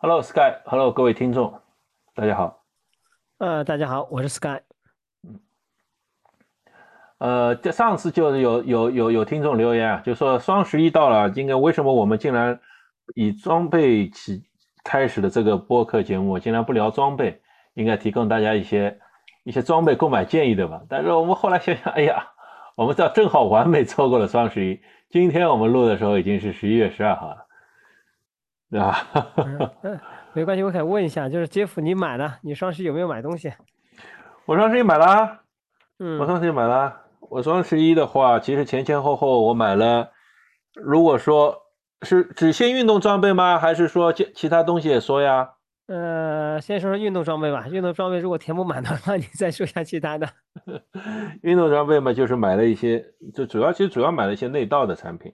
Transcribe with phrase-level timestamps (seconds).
[0.00, 1.60] Hello Sky，Hello 各位听众，
[2.14, 2.62] 大家好。
[3.38, 4.60] 呃，大家好，我是 Sky。
[5.24, 5.40] 嗯，
[7.18, 12.60] 呃，这上次就是有有有有听众留言啊，就说双十一到了，应该为什么我们竟然
[13.16, 14.44] 以装备起
[14.84, 17.42] 开始的这个播客节目，竟然不聊装备？
[17.74, 18.96] 应该提供大家一些
[19.42, 20.80] 一些装备购买建议的吧？
[20.88, 22.24] 但是我们后来想想，哎呀，
[22.76, 24.80] 我们这正好完美错过了双十一。
[25.10, 27.47] 今天我们录的时候已经是十一月十二号了。
[28.70, 28.98] 对吧？
[29.82, 30.00] 嗯，
[30.32, 32.38] 没关系，我想问一下，就是杰夫，你买了？
[32.42, 33.52] 你双十一有没有买东西？
[34.46, 35.40] 我双十一买了，
[35.98, 37.02] 嗯，我双十一买了。
[37.30, 40.10] 我双十一的话，其实前前后后我买了。
[40.74, 41.56] 如果说
[42.02, 43.58] 是只限运动装备吗？
[43.58, 45.50] 还是说其其他东西也说呀？
[45.88, 47.66] 呃，先说说运动装备吧。
[47.68, 50.28] 运动装备如果填不满的话， 你再说一下其他的。
[51.42, 53.04] 运动装备嘛，就是买了一些，
[53.34, 55.32] 就主要其实主要买了一些内道的产品。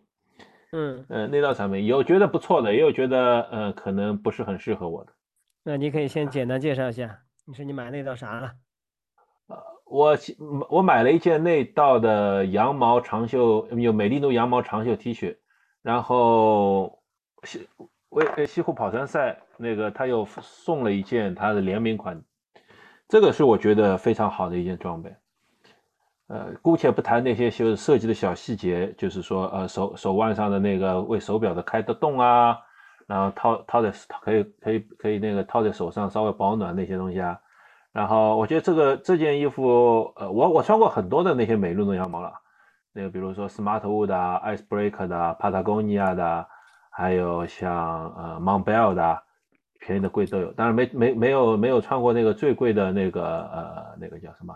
[0.77, 5.13] 嗯呃，那道产品有觉得不错的，也有觉得呃可能不是很适合我的。
[5.63, 8.53] 那你可以先简单介绍一下，你说你买那道啥了？
[9.47, 10.19] 呃，我
[10.69, 15.37] 我买了一件内道的羊毛长袖，有美丽奴羊毛长袖 T 恤，
[15.81, 16.99] 然后
[17.45, 17.69] 西
[18.09, 22.21] 为西湖跑山赛那个他又送了一件他的联名款，
[23.09, 25.15] 这个是我觉得非常好的一件装备。
[26.29, 32.59] 呃，姑且不谈那些就是设计的小细节，就是说，呃，手手腕上的那个为手表的开的洞啊，
[33.07, 37.39] 然后套套在可以可以可以那个套在手上稍微保暖那些东西啊。
[37.93, 42.33] 然后我觉得这个这件衣服，呃，我我穿过很多的那些美露的羊毛了，
[42.93, 46.47] 那个比如说 Smartwool 的、Icebreaker 的、Patagonia 的，
[46.91, 49.23] 还有像呃 Montbell 的，
[49.79, 54.55] 便宜的贵都有，当然没没没有没有穿过那个最贵的那个呃那个叫什么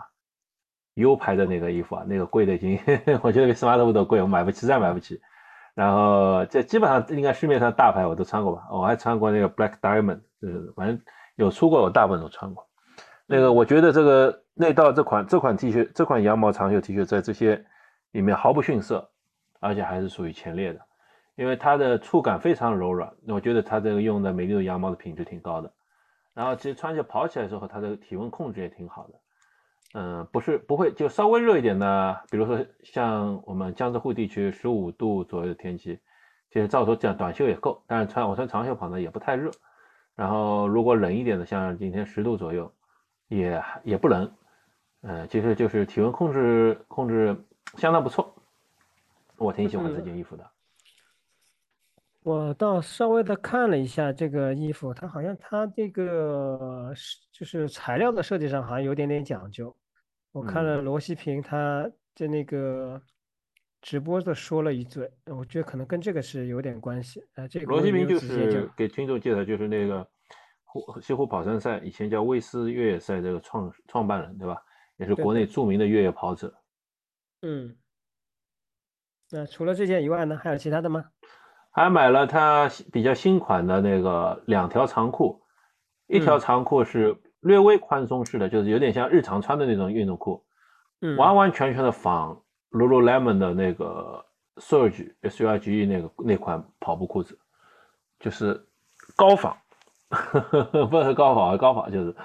[0.99, 2.79] ？U 牌的那个衣服啊，那个贵的已经，
[3.23, 5.19] 我觉得比 Smartwool 都贵，我买不起，实在买不起。
[5.73, 10.99] 然后这基本上应该市面上大牌我都穿过吧，我还穿过那个 Black Diamond，就是反正
[11.35, 12.67] 有出过，我大部分都穿过。
[13.25, 17.63] 那个我觉得这个内道这款这款 T 恤，这款羊毛长袖 T 恤在这些
[18.11, 19.09] 里面毫不逊色，
[19.59, 20.79] 而且还是属于前列的，
[21.35, 25.71] 因为它的触感非常柔软，我觉得它这个用的美丽的羊毛的品质挺高的。
[26.33, 29.13] 然后其实穿起跑起来之后，它的体温控制也挺好的。
[29.93, 35.99] 嗯，不是不会，就稍微热一点的，比如说像我们江浙沪地区十五度左右的天气，
[36.51, 39.49] 其实照说这样短袖也够，但是穿我穿长袖跑呢也不太热。
[40.15, 42.71] 然后如果冷一点的，像今天十度左右，
[43.29, 44.31] 也也不冷。
[45.01, 47.35] 嗯，其实就是体温控制控制
[47.77, 48.35] 相当不错，
[49.37, 50.45] 我挺喜欢这件衣服的。
[52.21, 59.73] 我倒稍微的看了一下这个衣服，它好像它这个是就是材料的设计上好像有点点讲究。
[60.31, 63.01] 我看了罗西平他在那个
[63.81, 67.21] 直播的说了一嘴，我觉得可能跟这个是有点关系。
[67.35, 70.07] 啊，这个罗西平就是给听众介绍，就是那个
[70.63, 74.61] 湖西湖跑山赛以前叫卫斯越野赛这个创创办人，对吧？
[74.97, 76.53] 也是国内著名的越野跑者。
[77.41, 77.75] 嗯。
[79.31, 81.05] 那除了这件以外呢，还有其他的吗？
[81.71, 85.41] 还买了他比较新款的那个两条长裤，
[86.07, 90.43] 一条长裤是略微宽松式的，就是有点像日常穿的那种运动裤，
[91.01, 92.41] 嗯，完完全全的仿
[92.71, 94.25] Lululemon 的那个
[94.57, 97.37] Surge S U R G E 那个那款跑步裤子，
[98.19, 98.65] 就是
[99.15, 99.57] 高仿，
[100.89, 102.15] 不是高仿，高仿就是，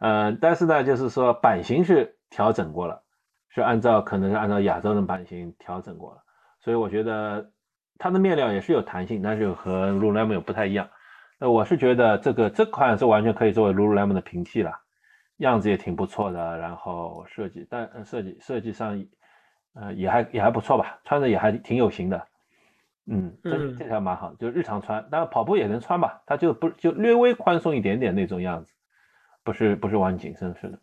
[0.00, 3.02] 嗯，但是呢，就是说版型是调整过了，
[3.48, 6.22] 是按照可能是按照亚洲的版型调整过了，
[6.60, 7.50] 所以我觉得。
[7.98, 10.86] 它的面料也是有弹性，但是和 Lululemon 不太一样。
[11.38, 14.72] 那我是觉得这个这款是完全可以作为 Lululemon 的平替了，
[15.38, 19.04] 样子也挺不错的，然后设计但设计设计上，
[19.74, 22.26] 呃也还也还不错吧，穿着也还挺有型的。
[23.06, 28.72] 嗯，这这条蛮好，就日常穿，当然跑步也能穿吧，它就不就略微宽松一点点那种样子，
[29.44, 30.78] 不是不是完紧身式的。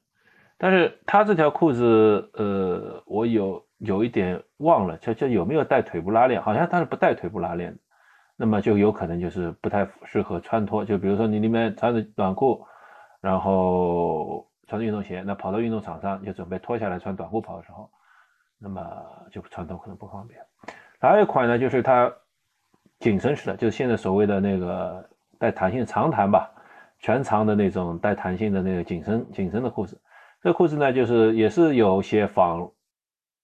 [0.58, 3.66] 但是它这条裤子，呃，我有。
[3.80, 6.42] 有一点忘了，就就有没有带腿部拉链？
[6.42, 7.80] 好像它是不带腿部拉链的，
[8.36, 10.84] 那么就有可能就是不太适合穿脱。
[10.84, 12.66] 就比如说你里面穿着短裤，
[13.22, 17.90] 然后穿着运动鞋，那跑到运动场上就准备脱下来穿短裤跑的时候，
[18.60, 18.82] 那么
[19.32, 20.40] 就穿脱可能不方便。
[21.00, 22.12] 还有一款呢，就是它
[23.00, 26.50] 紧身式的，就是现在所谓的那个带弹性长弹吧，
[27.00, 30.00] 全长的那种带弹性的那个紧身紧身的裤子。
[30.42, 32.70] 这裤子呢，就是也是有些仿。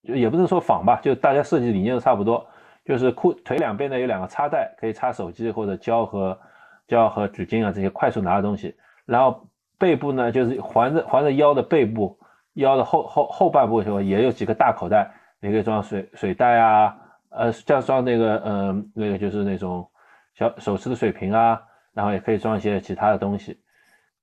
[0.01, 2.47] 就也不能说仿吧，就大家设计理念都差不多，
[2.85, 6.39] 就是裤腿两边呢有两个插袋，可以插手机或者胶和
[6.87, 8.75] 胶和纸巾啊这些快速拿的东西。
[9.05, 9.47] 然后
[9.77, 12.17] 背部呢就是环着环着腰的背部，
[12.53, 16.97] 腰的后后后半部时候也有几个大口袋，你可以装水水袋啊，
[17.29, 19.87] 呃，这样装那个嗯那个就是那种
[20.33, 21.61] 小手持的水瓶啊，
[21.93, 23.59] 然后也可以装一些其他的东西。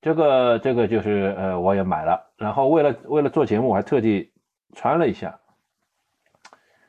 [0.00, 4.32] 这个这个就是呃我也买了，然后为了为了做节目我还特地
[4.74, 5.38] 穿了一下。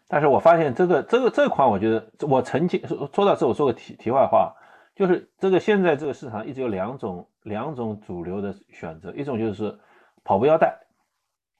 [0.09, 2.81] 但是我发现这个这个这款我觉得我曾经
[3.13, 4.53] 说到这我说个题题外话，
[4.95, 9.77] 就是这个现在这个市场一直有两种两种主流的选择，一种就是
[10.23, 10.79] 跑步腰带，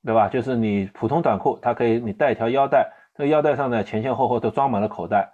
[0.06, 0.30] 对吧？
[0.30, 5.30] 就是你普通短裤它可以你带一条腰带，这个腰带上呢前前后后都装满了口袋，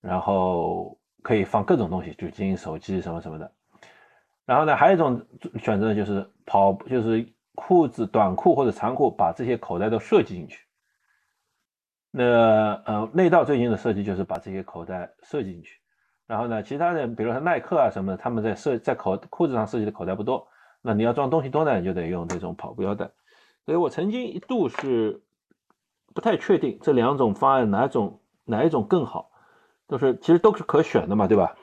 [0.00, 3.50] 然后可以放各种东西，纸巾、手机什么什么的。
[4.46, 5.20] 然后呢还有一种
[5.60, 7.26] 选择就是跑就是
[7.56, 10.64] 裤子短裤或者长裤把这些口袋都设计进去。
[12.14, 15.80] 那呃，内道最近的设计就是把这些口袋设计进去，
[16.26, 20.46] 然后呢，其他的比如说耐克啊什么的，他们在设在口裤子上设计的口袋不多，
[20.82, 23.10] 那你要装东西多呢，你就得用这种跑步腰带。
[23.64, 25.22] 所以我曾经一度是
[26.12, 29.30] 不太确定这两种方案哪种哪一种更好，
[29.86, 31.56] 都是其实都是可选的嘛，对吧？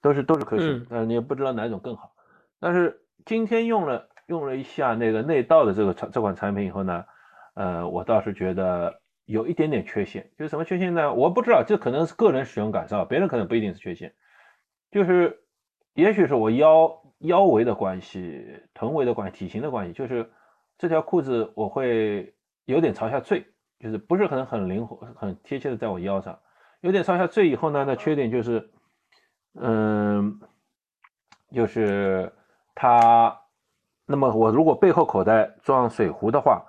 [0.00, 2.14] 都是都是可选，但是你也不知道哪一种更好。
[2.58, 7.04] 但是今天用了用了一下那个内道的这个产这款产品以后呢，
[7.52, 9.01] 呃，我倒是觉得。
[9.24, 11.12] 有一点点缺陷，就是什么缺陷呢？
[11.14, 14.12] 我不知道，这可能是个人使用感受，别人可能不一定是缺陷。
[14.90, 15.38] 就是，
[15.94, 20.28] 也许是我腰腰围的关系、臀围的关系、体型的关系，就是
[20.76, 22.34] 这条裤子我会
[22.64, 23.46] 有点朝下坠，
[23.78, 26.38] 就是不是很很灵活、很贴切的在我腰上，
[26.80, 28.70] 有点朝下坠以后呢，那缺点就是，
[29.54, 30.40] 嗯，
[31.52, 32.30] 就是
[32.74, 33.40] 它，
[34.04, 36.62] 那么我如果背后口袋装水壶的话，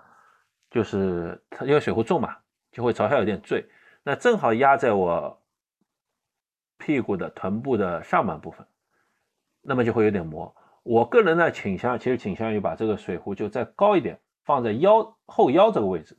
[0.69, 2.38] 就是它因为水壶重嘛。
[2.74, 3.66] 就会朝下有点坠，
[4.04, 5.42] 那正好压在我
[6.78, 8.68] 屁股的臀部的上半部分，
[9.62, 10.54] 那么就会有点磨。
[10.84, 16.18] 我个人呢倾向，其实倾向于把这个水壶就再高一点，放在腰后腰这个位置。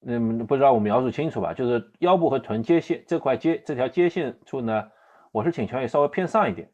[0.00, 1.52] 嗯，不知道我描述清楚吧？
[1.52, 4.90] 就是腰部和臀接线这块接这条接线处呢，
[5.30, 6.72] 我是倾向于稍微偏上一点。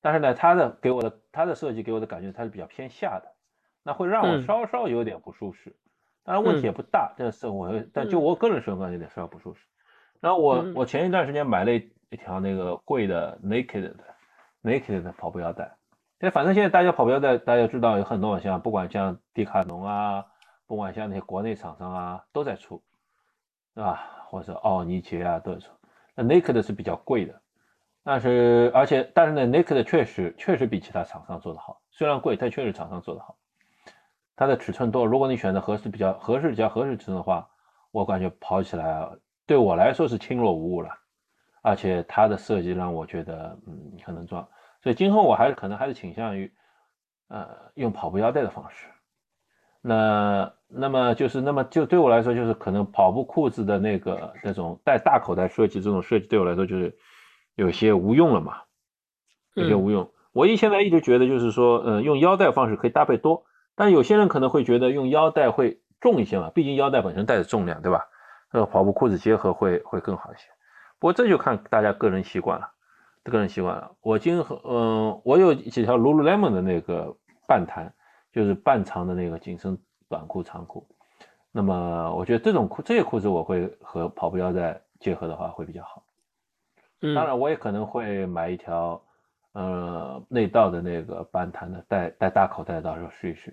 [0.00, 3.32] 但是呢，它的给我的它的设计给我的感觉它是比较偏下的，
[3.82, 5.74] 那会让我稍稍有点不舒适。
[6.24, 9.66] 当然问题也不大，但是我但就我个人使用感觉有点稍微不舒适。
[10.20, 13.96] 然后我我前一段时间买了一一条那个贵的 Naked 的
[14.62, 15.76] Naked 的跑步腰带，
[16.18, 20.24] 但，反正现在大家跑步腰带大家知道有很多像不管像迪卡侬啊，
[20.68, 22.80] 不管像那些国内厂商啊都在出，
[23.74, 24.08] 对吧？
[24.28, 25.72] 或者奥尼杰啊都在出。
[26.14, 27.40] 那 Naked 是比较贵的，
[28.04, 33.36] 但是而且但是呢 Naked 确实确实比其他厂商做的好，虽然贵，但确实厂商做的好。
[34.34, 37.46] 它的尺寸多，如果你选择合适比较合适比较合适尺寸的话，
[37.90, 39.06] 我感觉跑起来
[39.46, 40.88] 对我来说是轻若无物了，
[41.62, 44.46] 而且它的设计让我觉得嗯很能装，
[44.82, 46.50] 所以今后我还是可能还是倾向于
[47.28, 48.86] 呃用跑步腰带的方式。
[49.82, 56.96] 那那么就是那么就对我来说就是可能跑步裤子的那个那种带大口袋设计这种设计对我来说就是
[57.56, 58.62] 有些无用了嘛，
[59.54, 60.10] 有些无用。
[60.32, 63.44] 我一现在一直觉得就是说呃用腰带方式可以搭配多。
[63.74, 68.06] 但有些人可能会觉得用腰带会重一些嘛，毕竟腰带本身带着重量，对吧？
[68.48, 70.48] 和跑步裤子结合会会更好一些。
[70.98, 72.70] 不过这就看大家个人习惯了，
[73.24, 73.90] 个人习惯了。
[74.02, 77.16] 我今和嗯，我有几条 Lululemon 的那个
[77.48, 77.92] 半弹，
[78.30, 79.78] 就是半长的那个紧身
[80.08, 80.86] 短裤长裤。
[81.50, 86.04] 那么我觉得这种裤这些裤子我会和跑步腰带结合的话会比较好。
[87.14, 89.02] 当然我也可能会买一条
[89.54, 93.52] 呃内道的那个半弹的带带大口袋，到时候试一试。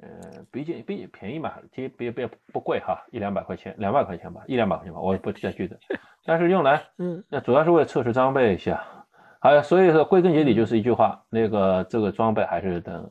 [0.00, 5.76] 呃，毕竟毕竟便宜嘛，其实别别不贵哈，一两百块钱，两百块钱吧，一两百块钱吧，我也不太记得。
[6.24, 8.84] 但是用来， 嗯，那主要是为了测试装备一下。
[9.40, 13.10] 还有，所以说归根结底就是一句话，那个这个装备还是等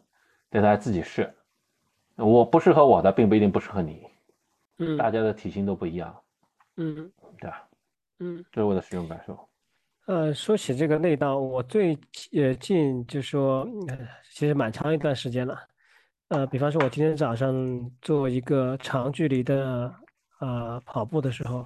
[0.50, 1.30] 等大家自己试。
[2.16, 4.08] 我不适合我的，并不一定不适合你。
[4.78, 6.16] 嗯，大家的体型都不一样。
[6.78, 7.68] 嗯，对吧？
[8.20, 9.38] 嗯，这是我的使用感受。
[10.06, 11.98] 呃，说起这个内刀，我最
[12.34, 13.68] 呃近就说，
[14.32, 15.60] 其实蛮长一段时间了。
[16.30, 19.92] 呃，比方说，我今天早上做一个长距离的
[20.40, 21.66] 呃跑步的时候，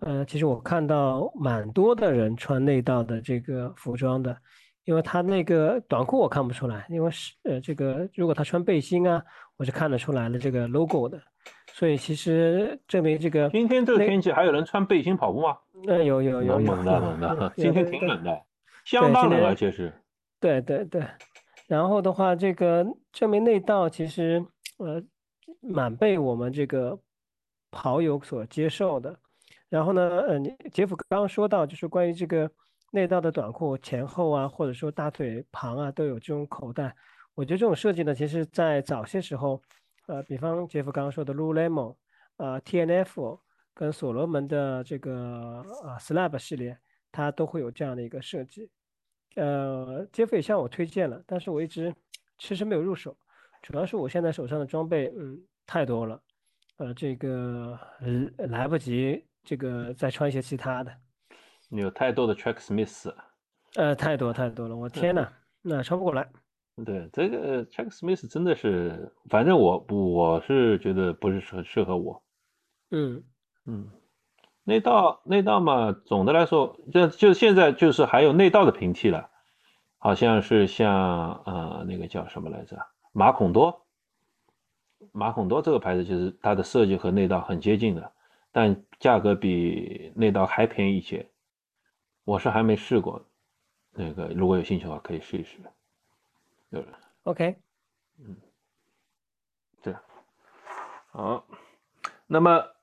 [0.00, 4.34] 呃，其实我看到蛮多的人穿内道的这个服装的，
[4.84, 9.22] 因为他那个短裤我看不出来，因为是呃这个如果他穿背心啊，
[9.58, 11.20] 我是看得出来了这个 logo 的，
[11.74, 15.58] 所以其实证明这个今天这个天气还有人穿背心跑步吗？
[15.86, 18.42] 那有有有有冷的冷的， 今天挺冷的，
[18.86, 19.92] 相当冷而且是，
[20.40, 21.02] 对对对。
[21.74, 24.46] 然后的话，这个证明内道其实
[24.78, 25.02] 呃
[25.60, 26.96] 蛮被我们这个
[27.72, 29.18] 跑友所接受的。
[29.68, 30.38] 然后呢，呃，
[30.70, 32.48] 杰夫刚刚说到，就是关于这个
[32.92, 36.94] 内道的短裤前后啊，或者说大腿旁啊，都有这种口袋。
[37.34, 39.60] 我觉得这种设计呢，其实在早些时候，
[40.06, 41.96] 呃，比方杰夫刚刚说的 Lululemon，
[42.36, 43.40] 呃，T.N.F
[43.74, 46.78] 跟所罗门的这个呃 Slab 系列，
[47.10, 48.70] 它都会有这样的一个设计。
[49.36, 51.94] 呃，杰夫也向我推荐了，但是我一直
[52.38, 53.16] 迟迟没有入手，
[53.62, 56.20] 主要是我现在手上的装备，嗯，太多了，
[56.76, 60.92] 呃，这个呃来不及这个再穿一些其他的。
[61.68, 63.12] 你有太多的 Track Smith，
[63.74, 65.28] 呃，太多太多了，我天呐，
[65.62, 66.28] 那穿不过来。
[66.84, 72.22] 对，这个 Track Smith 真的是，反正我我是觉得不是很适合我。
[72.90, 73.22] 嗯
[73.66, 73.90] 嗯。
[74.66, 79.28] 内道内道嘛，总的来说，就就现在就是还有内道的平替了，
[79.98, 82.78] 好像是像呃那个叫什么来着，
[83.12, 83.84] 马孔多，
[85.12, 88.10] 马孔多这个牌子就是它的设计和内道很接近的，
[88.52, 91.28] 但价格比内道还便宜一些。
[92.24, 93.22] 我是还没试过，
[93.92, 95.58] 那个如果有兴趣的话可以试一试。
[96.70, 96.82] 对
[97.24, 97.54] ，OK，
[98.18, 98.34] 嗯，
[99.82, 99.94] 对，
[101.12, 101.44] 好，
[102.26, 102.73] 那么。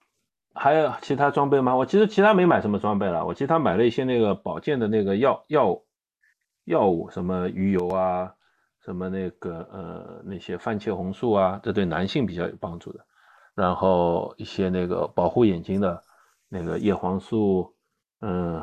[0.53, 1.75] 还有其他装备吗？
[1.75, 5.81] 我其实其他没买什么装备了，我其他买了一些那个保健的那个药药
[6.65, 8.35] 药物，什么鱼油啊，
[8.83, 12.99] 什么那个呃那些番茄红素啊，这对男性比较有帮助的。
[13.55, 16.03] 然后一些那个保护眼睛的
[16.49, 17.73] 那个叶黄素，
[18.19, 18.61] 嗯，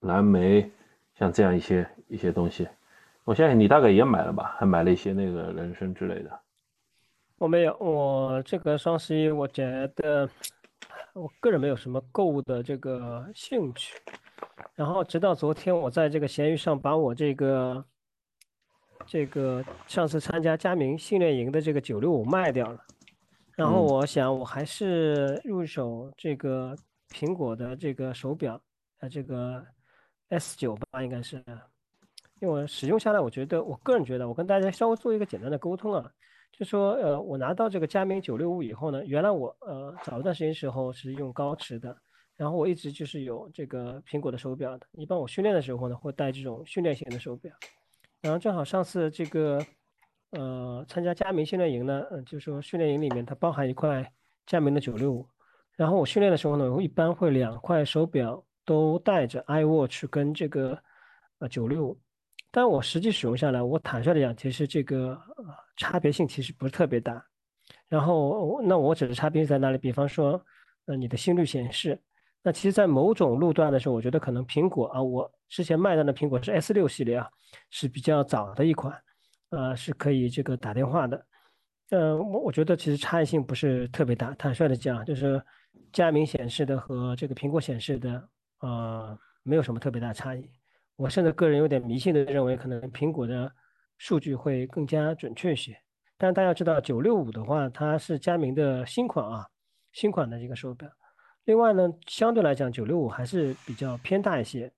[0.00, 0.70] 蓝莓，
[1.14, 2.68] 像这样一些一些东西，
[3.24, 4.54] 我相信你大概也买了吧？
[4.58, 6.40] 还买了一些那个人参之类的。
[7.38, 10.28] 我没有，我这个双十一我觉得。
[11.14, 13.94] 我个人没有什么购物的这个兴趣，
[14.74, 17.84] 然后直到昨天，我在这个闲鱼上把我这个
[19.06, 22.78] 这个上次参加佳明训练营的这个九六五卖掉了，
[23.56, 26.76] 然后我想我还是入手这个
[27.10, 28.60] 苹果的这个手表，
[29.00, 29.64] 呃，这个
[30.28, 31.36] S 九吧，应该是，
[32.40, 36.10] 因为我使用下来，我觉得我个人觉得，我跟大家稍微做一个简单的沟通啊。
[36.52, 41.96] 就说呃，我拿到这个佳明九六五以后呢，原来我呃早一段时间时候是用高驰的，
[42.36, 44.86] 然后我一直就是有这个苹果的手表的。
[44.92, 47.50] 一般我训练的时候呢，会戴这种训练型的手表。
[48.20, 49.64] 然后正好上次这个
[50.32, 54.12] 呃参加佳明训练营呢，嗯，就说训练营里面它包含一块
[54.44, 55.26] 佳明的九六五，
[55.76, 60.78] 然后我训练的时候呢，我一般会两块手表都带着 iWatch 跟这个
[61.38, 61.98] 呃九六五。
[62.50, 65.16] 但我实际使用下来，我坦率的讲，其实这个
[65.76, 67.24] 差别性其实不是特别大。
[67.88, 69.78] 然后那我指的差别在哪里？
[69.78, 70.44] 比方说，
[70.86, 72.00] 呃，你的心率显示，
[72.42, 77.28] 那其实，在某种路段的时候，我觉得可能苹果啊，我之前卖的那苹果是 S 六系列啊，
[77.70, 79.00] 是比较早的一款，
[79.50, 81.26] 呃，是可以这个打电话的。
[81.90, 84.32] 呃，我我觉得其实差异性不是特别大。
[84.34, 85.40] 坦率的讲，就是
[85.92, 88.28] 佳明显示的和这个苹果显示的，
[88.60, 90.48] 呃，没有什么特别大差异。
[91.00, 93.50] 我甚至个人有点迷信的认为，可能苹果的
[93.96, 95.74] 数据会更加准确一些。
[96.18, 99.48] 但大家知道，九六五的话，它是佳明的新款啊，
[99.92, 100.86] 新款的一个手表。
[101.44, 104.70] 另外呢，相对来讲，九六五还是比较偏大一些，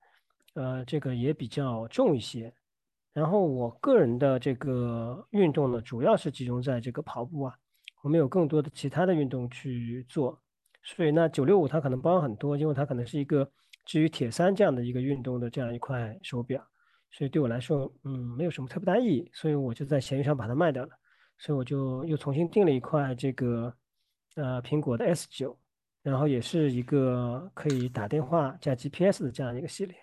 [0.54, 2.54] 呃，这个也比较重一些。
[3.12, 7.54] 然后我个人的这个运动呢，主要是集中在这个跑步啊，
[8.04, 10.40] 我们有更多的其他的运动去做。
[10.84, 13.50] 所以呢，九六五它可能包很多，因为它可能是一个。
[13.84, 16.64] 至于铁三这样的一个运动的这样一块手表，
[17.10, 20.90] 所以对我来说，嗯，没有什么特别大意义，所以我就在闲鱼上把它卖掉了。
[21.38, 23.74] 所以我就又重新订了一块这个，
[24.36, 25.58] 呃，苹果的 S 九，
[26.00, 29.96] 然后也是一个可以打电话加 GPS 的这样一个系列。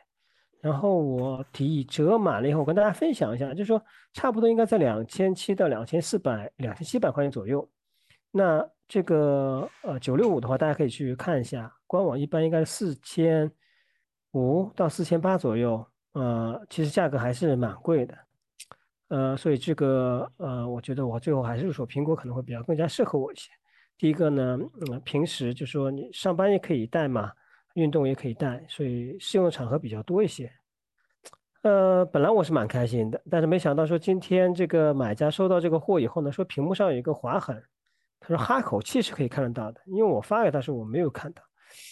[0.59, 3.81] 然后我提议折满了以后，我跟大家分享一下，就是说
[4.11, 7.65] 差不多应该在两千七到两千四百、两千七百块钱左右。
[8.31, 13.49] 那这个呃九六五的话，大家可以去看一下官网，一般应该是四千。
[14.33, 18.17] 五到四千八左右，呃，其实价格还是蛮贵的，
[19.07, 23.49] 呃，所以这个呃，我觉得我最后还是入手苹果可能会比较更加适合我一些。
[23.97, 24.57] 第一个呢，
[24.91, 27.31] 嗯，平时就说你上班也可以带嘛，
[27.73, 30.51] 运动也可以带，所以适用的场合比较多一些。
[31.63, 37.61] 呃，本来我是蛮开心的，但是没想到说今天这个买家收到这个货以后呢，说屏幕上有一个划痕，
[38.19, 41.43] 他说哈口气是可以看得到的，因为我发给他时我没有看到。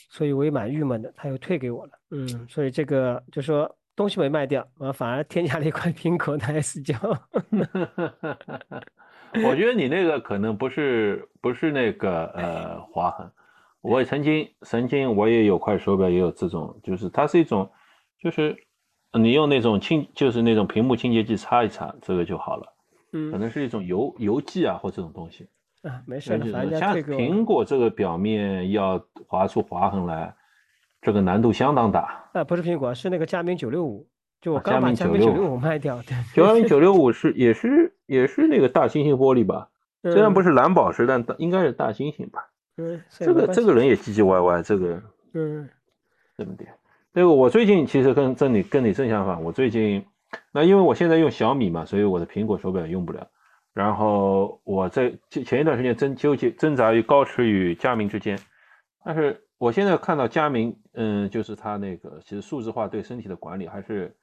[0.10, 1.91] 所以我也蛮郁闷的，他又退给我了。
[2.12, 6.96] 嗯，所以这个就说东西没卖掉，我反而添加了一块苹果的 S 九。
[9.46, 13.29] 我觉得你那个可能不是不是那个呃划痕，
[13.81, 17.69] 我曾经曾经我也有块手表也有这种，就是它是一种，
[18.19, 18.55] 就是
[19.13, 22.74] 你用那种清就是那种屏幕清洁剂擦一擦，这个就好了。
[23.13, 25.48] 嗯，可能是一种油油剂啊或这种东西。
[25.88, 30.34] 啊，没事的，像苹果这个表面要划出划痕来，
[31.01, 32.29] 这个难度相当大。
[32.34, 34.06] 啊，不是苹果，是那个佳明九六五，
[34.41, 36.01] 就我刚把佳明九六五卖掉。
[36.36, 39.70] 佳明九六五 是也是也是那个大猩猩玻璃吧？
[40.03, 42.50] 虽然不是蓝宝石，但应该是大猩猩吧？
[42.77, 45.01] 嗯，这个这个人也唧唧歪歪，这个
[45.34, 45.67] 嗯，
[46.38, 46.70] 这么点。
[47.13, 50.06] 那个我最近其实跟跟你跟你正相反，我最近
[50.51, 53.27] 那因为我现在用小米嘛，所以我的苹果手表用不了。
[53.77, 58.36] 然后我在前前一段时间争纠结挣扎于高驰与佳明之间，
[59.05, 64.17] 但是我现在看到佳明，嗯，就是他那个其实数字化对身体的管理还是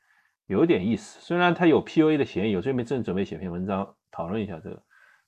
[0.47, 1.21] 有点意思。
[1.21, 4.83] 虽然他有 PUA 的嫌疑，我这边正准备写篇文章讨论一下这个。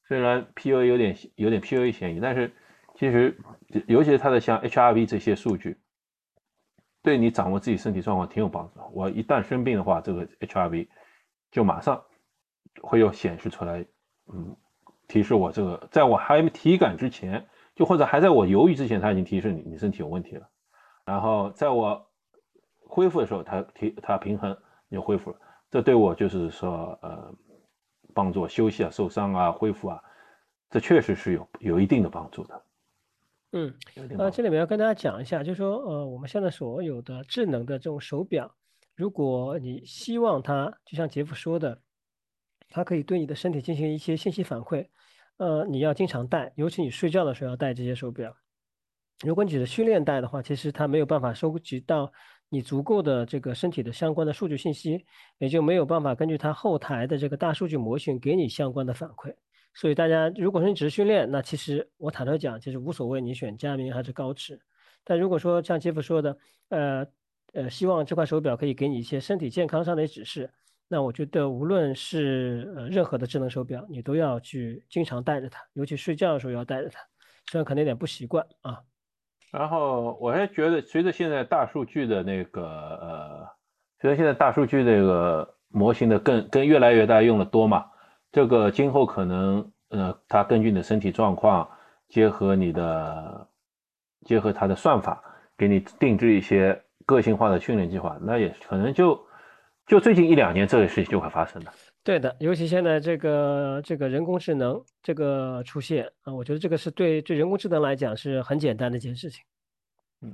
[0.08, 2.52] 虽然 PUA 有点有点 PUA 嫌疑，但是
[2.96, 3.38] 其实
[3.86, 5.78] 尤其是它的像 HRV 这些数据，
[7.00, 8.80] 对你掌握自己身体状况挺有帮助。
[8.92, 10.88] 我一旦生病的话，这个 HRV
[11.52, 12.02] 就马上
[12.82, 13.86] 会有显示出来，
[14.32, 14.56] 嗯，
[15.08, 20.48] 提示我这个在我还没体感之前，就或者还在我犹豫之前，他已经提示你你身体有问题了。
[21.04, 22.06] 然后在我
[22.86, 24.56] 恢复的时候，它提它平衡
[24.90, 25.36] 就恢复了。
[25.70, 27.34] 这对我就是说，呃。
[28.14, 30.02] 帮助休息啊、受伤啊、恢复啊，
[30.70, 32.62] 这确实是有有一定的帮助的。
[33.52, 33.74] 嗯，
[34.16, 38.50] 呃，这里面要跟大家讲一下，就是说，呃，我们现在所有的智能的这种手表，
[38.94, 41.78] 如果你希望它，就像杰夫说的，
[42.70, 44.86] 它可以对你的身体进行一些信息反馈，
[45.36, 48.36] 呃，你要经常戴，尤其你睡觉的时候要戴这些手表。
[49.24, 52.12] 如果你只是训练戴的话，其实它没有办法收集到。
[52.48, 55.04] 你足够的这个身体的相关的数据信息，
[55.38, 59.34] 也就没有办法根据它后台的这个大数据模型给你相关的反馈。
[59.74, 64.60] 所以大家如果说你只是训练，那其实我坦率讲，其实无所谓你选佳明还是高驰。
[65.02, 67.04] 但如果说像杰夫说的，呃
[67.52, 70.48] 呃，希望这块手表可以给你一些身体健康上的指示，
[70.88, 77.00] 那我觉得无论是呃任何的智能手表，你都要去经常带着它，尤其睡觉的时候要带着它。
[77.50, 78.80] 虽然可能有点不习惯啊。
[79.52, 83.48] 然后我还觉得，随着现在大数据的那个呃，
[84.00, 87.86] 随着现在大数据那个模型的更更越来越大，用的多嘛，
[88.32, 91.68] 这个今后可能呃，它根据你的身体状况，
[92.08, 93.48] 结合你的
[94.24, 95.22] 结合它的算法，
[95.56, 99.25] 给你定制一些个性化的训练计划，那也可能就
[99.86, 101.72] 就最近一两年这个事情就会发生的。
[102.02, 109.44] 对的，尤其现在这个这个人工智能这个出现啊，我觉得这个是对对人工智能来讲是很简单的一件事情。
[110.22, 110.32] 嗯，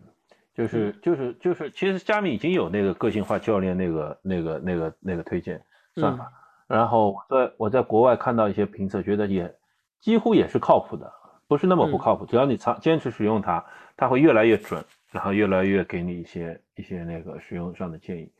[0.55, 5.63] 就是就是就是，其实佳明已经有那个个性化教练那个那个那个那个推荐
[5.97, 6.31] 算法，
[6.67, 9.55] 然后在我在国外看到一些评测，觉得也
[10.01, 11.11] 几乎也是靠谱的，
[11.47, 12.25] 不是那么不靠谱。
[12.27, 13.65] 只要你长坚持使用它，
[13.97, 18.31] 它会越来越准，然后越来越给你一些一些那个使用上的建议，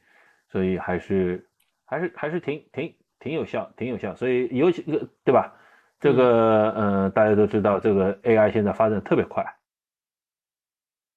[0.53, 1.49] 所以还是
[1.85, 2.95] 还是还是挺挺。
[3.23, 4.83] 挺有效，挺有效，所以尤其
[5.23, 5.57] 对吧？
[6.01, 9.47] 这个嗯，大家都知道，这个 AI 现在发展特别快，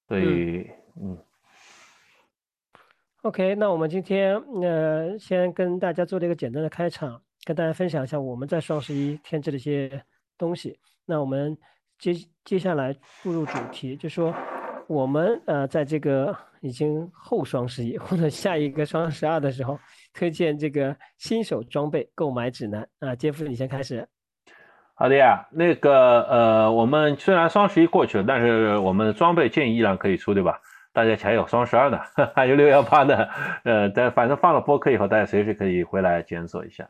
[0.08, 0.70] 所以
[1.02, 1.18] 嗯。
[3.24, 10.06] OK，那我们今天呃，先跟大家做了一个简单的开场，跟大家分享一下我们在双十一添置的一些
[10.38, 10.80] 东西。
[11.08, 11.58] 那我们
[11.98, 14.32] 接接下来步入主题，就说
[14.88, 19.80] 我们呃，在这个已经后双十一或者下一个双十二的时候。
[20.18, 24.08] 推荐这个新手装备购买指南啊，杰夫，你先开始。
[24.94, 30.58] 好的呀，那个呃，我们虽然双十一过去了，但是我们的装备建议依然可以出，对吧？
[30.94, 32.00] 大家还有双十二呢，
[32.34, 33.28] 还有六幺八呢，
[33.66, 36.88] 呃，但反正放了播客以后，大家随时可以回来检索一下。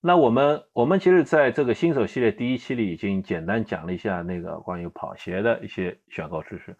[0.00, 6.76] 那我们我们其实在这个新手系列第一期里已经简单讲了一下那个关于跑鞋的一些选购知识。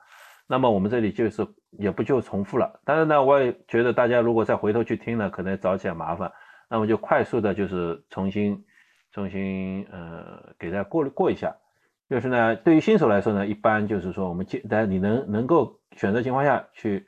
[0.47, 1.47] 那么我们这里就是
[1.79, 6.31] 也不就重复了，但是呢，我也觉得大家如果再回头去听呢，可能找起来麻烦，
[6.69, 8.63] 那么就快速的就是重新
[9.11, 11.57] 重新呃给大家过过一下，
[12.11, 17.07] 就是呢，对于新手来说呢，一般就是说我们建，大家你能能够选择情况下去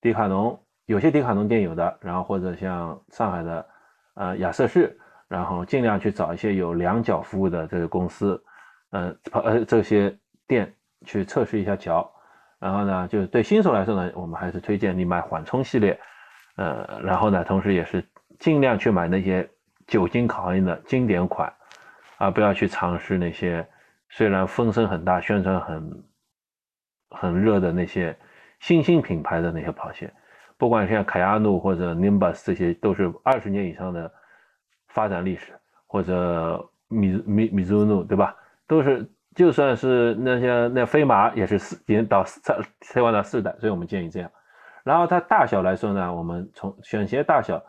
[0.00, 3.66] 迪卡侬，有些迪卡侬店有的，然后或者像上海的
[4.14, 8.42] 呃亚瑟士，然后尽量去找一些有量脚服务的这个公司，
[8.90, 10.18] 呃呃这些
[10.48, 10.74] 店
[11.06, 12.12] 去测试一下脚。
[12.62, 15.98] 然后呢，就是对新手来说呢，我们还是推荐你买缓冲系列，
[16.54, 19.50] 呃，然后呢，同时也是尽量去买那些
[19.88, 21.52] 久经考验的经典款，
[22.18, 23.66] 而不要去尝试那些
[24.10, 26.04] 虽然风声很大、宣传很
[27.10, 28.16] 很热的那些
[28.60, 30.08] 新兴品牌的那些跑鞋，
[30.56, 34.08] 不管像凯亚努或者 Nimbus 这些，都是二十年以上的
[34.86, 35.52] 发展历史，
[35.88, 38.36] 或者米米米兹努，对吧？
[38.68, 39.04] 都是。
[39.34, 44.30] 就算是那些那飞马也是四已经到三切换到四代，所以我们建议这样。
[44.84, 47.62] 然后它大小来说呢，我们从选鞋大小，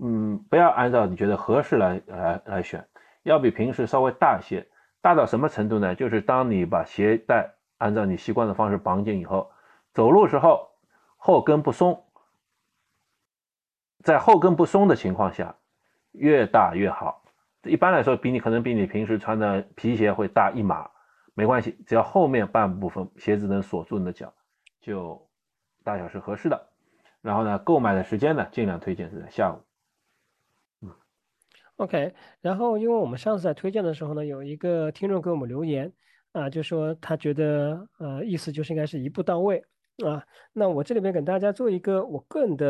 [0.00, 2.86] 嗯，不要按照你觉得合适来来来选，
[3.22, 4.66] 要比平时稍微大一些。
[5.02, 5.94] 大到什么程度呢？
[5.94, 9.50] 就是当你把鞋带按照你习惯的方式绑紧以后，
[9.94, 10.68] 走路时候
[11.16, 12.04] 后跟不松，
[14.02, 15.54] 在后跟不松的情况下，
[16.12, 17.22] 越大越好。
[17.64, 20.90] 一般来说，比你可能比你平时穿的皮鞋会大一码，
[21.34, 24.32] 没关系，只要后面半部分鞋子能锁住你的脚，
[24.80, 25.28] 就
[25.84, 26.68] 大小是合适的。
[27.20, 29.60] 然后呢，购买的时间呢，尽量推荐是在下午。
[31.76, 35.92] OK，然后因为我们上次在推荐的时候呢，有一个听众给我们留言
[36.32, 39.64] 啊，就说他觉得呃意思就是应该是一步到位
[40.04, 40.24] 啊。
[40.52, 42.66] 那我这里边给大家做一个我个人的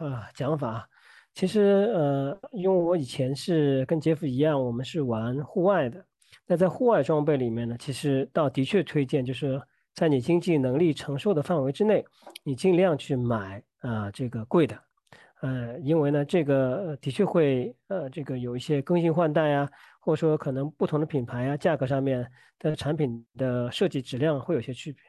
[0.00, 0.88] 呃呃讲法。
[1.36, 1.60] 其实
[1.92, 6.02] 呃，因为我以前是跟杰夫一样，我们是玩户外的。
[6.46, 9.60] 那在户外装备里面呢，其实倒的确推荐就是
[9.94, 12.02] 在你经济能力承受的范围之内，
[12.42, 14.82] 你尽量去买啊这个贵的。
[15.42, 19.68] 呃，因为呢，这个的确会呃，这个有一些更新换代啊，
[20.00, 22.26] 或者说可能不同的品牌啊，价格上面
[22.58, 25.02] 的产品的设计质量会有些区别。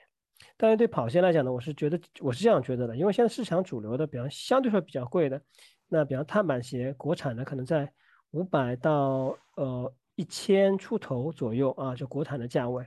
[0.58, 5.42] 但是对跑鞋来讲呢，我是觉得我是这样觉得的，因为现在市场主流的，比方相对说比较贵的，
[5.88, 7.92] 那比方碳板鞋，国产的可能在
[8.32, 12.86] 五百到呃一千出头左右啊，就国产的价位。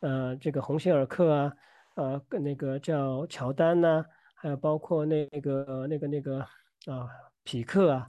[0.00, 1.52] 呃，这个鸿星尔克啊，
[1.96, 6.46] 呃，跟那个叫乔丹呐，还有包括那个那个那个。
[6.86, 7.06] 啊，
[7.44, 8.08] 匹克啊，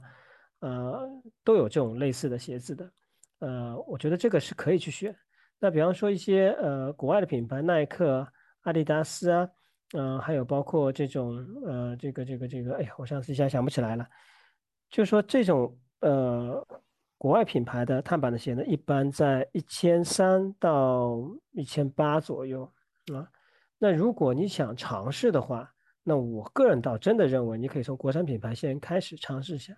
[0.58, 1.08] 呃，
[1.44, 2.90] 都有这种类似的鞋子的，
[3.38, 5.16] 呃，我觉得这个是可以去选。
[5.60, 8.26] 那比方说一些呃国外的品牌，耐克、
[8.62, 9.48] 阿迪达斯啊，
[9.92, 14.04] 嗯，还有包括这种呃这个这个这个，哎呀，我上次一下想不起来了。
[14.90, 16.66] 就是说这种呃
[17.18, 21.20] 国外品牌的碳板的鞋呢，一般在一千三到
[21.52, 22.62] 一千八左右
[23.12, 23.28] 啊。
[23.78, 25.70] 那如果你想尝试的话，
[26.02, 29.74] 那我个人倒真的认为，你可以从国产品牌先开始尝试一下，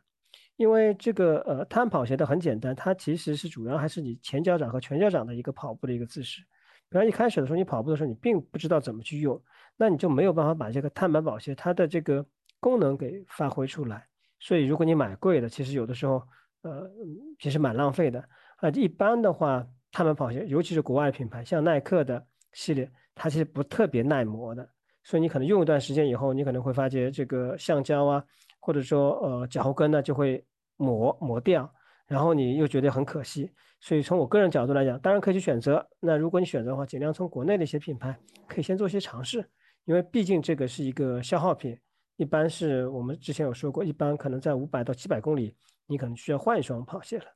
[0.56, 6.42] 因为这个呃碳跑鞋的很简单，它其实是主要还是你前脚掌和全脚掌的一个跑步的一个姿势。
[6.88, 9.40] 比方一开始的时候，你跑步的时候你并不知道怎么去用，
[9.76, 12.24] 那你就没有办法把这个碳板跑鞋它的这个
[12.60, 14.06] 功能给发挥出来。
[14.38, 16.22] 所以如果你买贵的，其实有的时候
[16.62, 16.90] 呃
[17.38, 18.22] 其实蛮浪费的
[18.58, 18.68] 啊。
[18.70, 24.68] 一般的话，碳板跑鞋，尤其是国外品牌，像耐克的系列，它其实不特别耐磨的。
[25.02, 28.24] 所以你可能用一段时间以后，你可能会发觉这个橡胶啊，
[28.60, 30.44] 或者说呃脚后跟呢就会
[30.76, 31.72] 磨磨掉，
[32.06, 33.50] 然后你又觉得很可惜。
[33.78, 35.86] 所以从我个人角度来讲，当然可以去选择。
[36.00, 38.18] 那如果你选择的话，尽量从国内的一些品牌
[38.48, 39.48] 可以先做一些尝试，
[39.84, 41.78] 因为毕竟这个是一个消耗品，
[42.16, 45.54] 一般是我们之前有说过，一般可能在五百到七百公里，
[45.86, 47.26] 你可能需要换一双跑鞋了。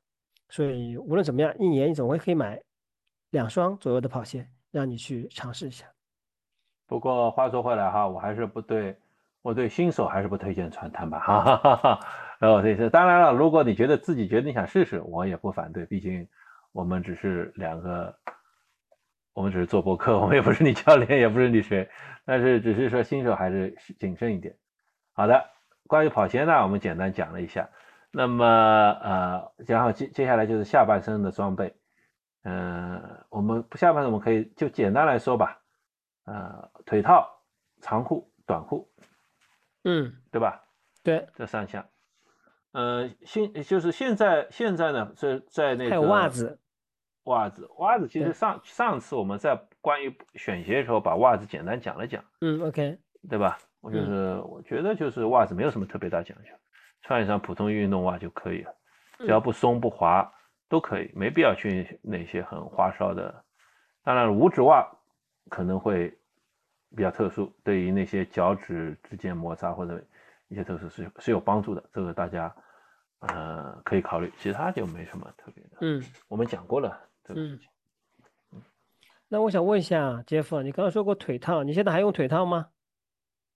[0.49, 2.61] 所以无论怎么样，一年你总会可以买
[3.29, 5.85] 两双左右的跑鞋，让你去尝试一下。
[6.87, 8.97] 不过话说回来哈，我还是不对，
[9.41, 11.43] 我对新手还是不推荐穿碳板哈。
[11.43, 11.99] 哈哈哈。
[12.39, 16.27] 然后这当然了，如果你觉得自己觉得你想试试，我也不反对，毕竟
[16.71, 18.13] 我们只是两个，
[19.33, 21.87] 我们只是做博客，我们也不是你教练，也不是你谁，
[22.25, 24.53] 但是只是说新手还是谨慎一点。
[25.13, 25.49] 好的，
[25.87, 27.69] 关于跑鞋呢，我们简单讲了一下。
[28.11, 31.73] 那么呃，然后接接下来就是下半身的装备，
[32.43, 35.61] 嗯，我们下半身我们可以就简单来说吧。
[36.25, 37.27] 呃，腿套、
[37.81, 38.89] 长裤、短裤，
[39.83, 40.63] 嗯，对吧？
[41.03, 41.85] 对，这三项。
[42.73, 46.59] 呃，现就是现在现在呢，在在那个还有袜子，
[47.23, 48.07] 袜子，袜子。
[48.07, 52.23] 其实上上次我们在关于选鞋的时候，把袜子简单讲了讲。
[52.41, 52.97] 嗯，OK，
[53.29, 53.57] 对吧？
[53.81, 56.49] 我就是我觉得就是袜子没有什么特别大讲究，
[57.01, 58.73] 穿一双普通运动袜就可以了，
[59.19, 60.31] 只要不松不滑
[60.69, 63.43] 都可以，没必要去那些很花哨的。
[64.03, 64.87] 当然，五指袜。
[65.49, 66.15] 可能会
[66.95, 70.01] 比较特殊，对于那些脚趾之间摩擦或者
[70.47, 72.55] 一些特殊是是有帮助的，这个大家
[73.21, 74.31] 呃可以考虑。
[74.37, 75.69] 其他就没什么特别的。
[75.81, 77.67] 嗯，我们讲过了这个事情。
[78.53, 78.61] 嗯，
[79.27, 82.67] 那我想问一下杰夫，你刚刚说过腿套，你现在还用腿套吗？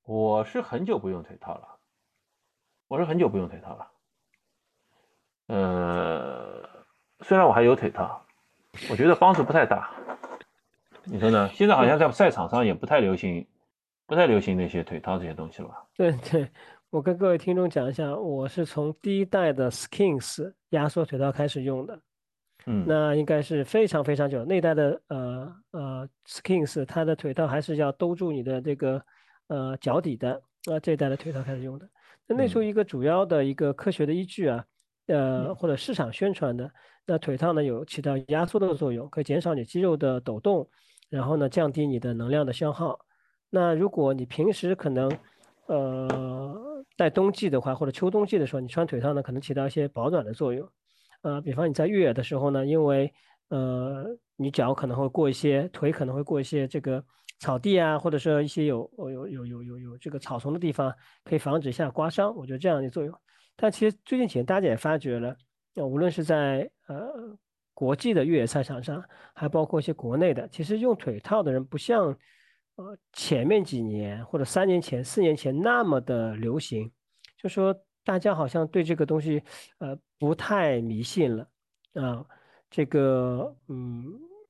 [0.06, 1.68] 我是很久不用腿套了，
[2.88, 3.92] 我是很久不用腿套了。
[5.48, 6.70] 呃，
[7.22, 8.24] 虽然我还有腿套，
[8.90, 9.92] 我觉得帮助不太大。
[11.04, 11.50] 你说呢？
[11.54, 13.46] 现在好像在赛场上也不太流行，
[14.06, 15.84] 不太流行那些腿套这些东西了吧？
[15.96, 16.50] 对 对，
[16.92, 22.00] 我跟各位听众讲一下，我是从第一代的 Skins 压缩腿套开始用的，
[22.66, 24.44] 嗯，那应该是非常非常久。
[24.46, 29.04] 那代的呃呃 Skins 它的腿套还是要兜住你的这个
[29.48, 31.88] 呃脚底的，啊这一代的腿套开始用的。
[32.28, 34.66] 那那时候一个主要的一个科学的依据啊，
[35.08, 36.72] 呃或者市场宣传的，
[37.06, 40.68] 那腿套呢有起到压缩的作用，可以减少你肌肉的抖动。
[41.08, 43.00] 然后呢，降低你的能量的消耗。
[43.52, 45.10] 那如果你平时可能，
[45.68, 50.68] 呃，在冬季的话，或者秋冬季的时候，你穿腿套呢，可能起到一些保暖的作用。
[51.22, 53.14] 呃，比方你在越野的时候呢，因为
[53.50, 54.04] 呃，
[54.36, 57.02] 你脚可能会过一些，腿可能会过一些这个
[57.40, 60.94] 草地啊，或者说一些有有有有有有这个草丛的地方，
[61.24, 62.36] 可以防止一下刮伤。
[62.36, 63.14] 我觉得这样的作用。
[63.56, 65.36] 但其实最近几年大家也发觉了，
[65.76, 67.38] 无论是在呃。
[67.78, 72.18] 国际的越野赛场上，还包括一些国内的，其实用腿套的人不像，
[72.78, 76.90] 呃，前面几年或者三年前、四年前那么的流行。
[77.38, 79.44] 就说大家好像对这个东西
[79.80, 81.46] 呃不太迷信了
[81.96, 82.26] 啊。
[82.70, 84.06] 这个嗯，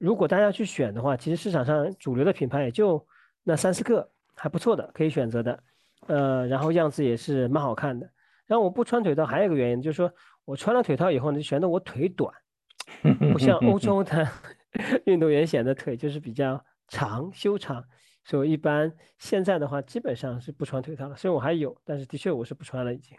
[0.06, 3.04] 如果大家去选的话，其实市场上主流的品牌也就
[3.44, 5.63] 那三四个，还不错的，可以选择的。
[6.06, 8.08] 呃，然后样子也是蛮好看的。
[8.46, 10.13] 然后我不穿腿套还有一个原因，就是说
[10.46, 12.32] 我穿了腿套以后呢，就显得我腿短，
[13.34, 14.28] 不像欧洲的
[15.06, 17.84] 运动员显得腿就是比较长修长。
[18.26, 21.15] 所以一般现在的话，基本上是不穿腿套了。
[21.15, 23.18] 虽然我还有，但是的确我是不穿了已经。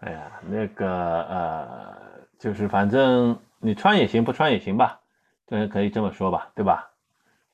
[0.00, 0.86] 哎呀，那个
[1.22, 1.96] 呃，
[2.38, 5.00] 就是反正你穿也行，不穿也行吧，
[5.46, 6.90] 这可以这么说吧，对吧？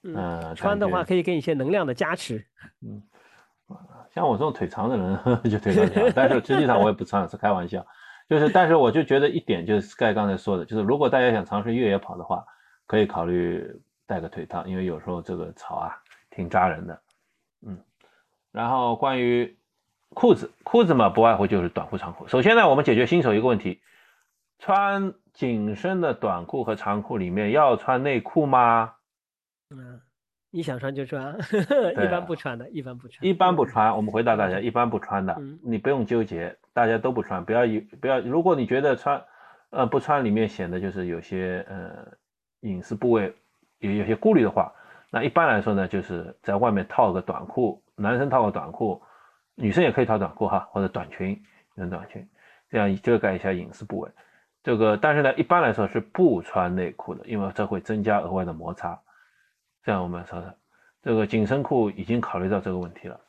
[0.03, 2.45] 嗯，穿的话可以给你一些能量的加持。
[2.81, 3.03] 嗯，
[4.15, 7.85] 像我这种腿长的人 就腿长，但是实际上我也不穿，是开玩笑。
[8.29, 12.45] 就是，但是我就觉得一点，就是盖刚才说的，就是如果大家想尝试越野跑的话，
[12.87, 13.65] 可以考虑
[14.07, 15.97] 带个腿套，因为有时候这个草啊。
[16.33, 17.01] 挺扎人的，
[17.67, 17.77] 嗯，
[18.53, 19.59] 然后关于
[20.15, 22.29] 裤子，裤子嘛，不外乎就是短裤、长裤。
[22.29, 23.83] 首先呢，我们解决新手一个问题：
[24.61, 28.93] 穿紧身的短裤和长裤里面要穿内裤吗？
[29.71, 29.99] 嗯，
[30.51, 31.35] 你想穿就穿，
[31.97, 33.27] 一般不穿的，一般不穿。
[33.27, 38.21] 一般不穿，我们回答大家，一般不穿的，你不用纠结，大家都不穿，不要以不要。
[38.21, 39.25] 如果你觉得穿，
[39.71, 42.07] 呃，不穿里面显得就是有些呃
[42.61, 43.35] 隐私部位
[43.79, 44.73] 有有些顾虑的话。
[45.11, 49.03] 那一般来说呢，就是在外面套个短裤，男生套个短裤，
[49.55, 51.43] 女生也可以套短裤哈，或者短裙，
[51.75, 52.29] 穿短裙，
[52.69, 54.11] 这样遮盖一下隐私部位。
[54.63, 59.01] 这个，但是呢，一般来说是不穿内裤的，因为这会增加额外的摩擦。
[59.83, 60.57] 这样我们说的，
[61.03, 63.21] 这个紧身裤已经考虑到这个问题了。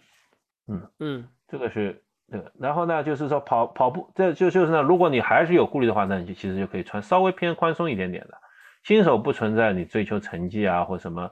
[0.68, 2.52] 嗯嗯，这个是这个。
[2.60, 8.38] 然后呢，就是说跑跑步，这就就是呢，如果你还是有顾虑的话，那你就其实就可以穿稍微偏宽松一点点的。
[8.84, 11.32] 新手不存在你追求成绩啊或什么。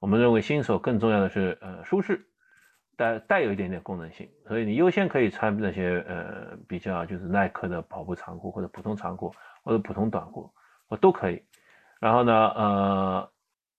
[0.00, 2.24] 我们认为新手更重要的是，呃，舒适，
[3.00, 10.52] 带带有一点点功能性，所以你优先可以穿那些，呃，比较就是耐克的跑步长裤或者普通长裤或者普通短裤，
[10.86, 11.42] 我都可以。
[11.98, 13.32] 然后呢，呃，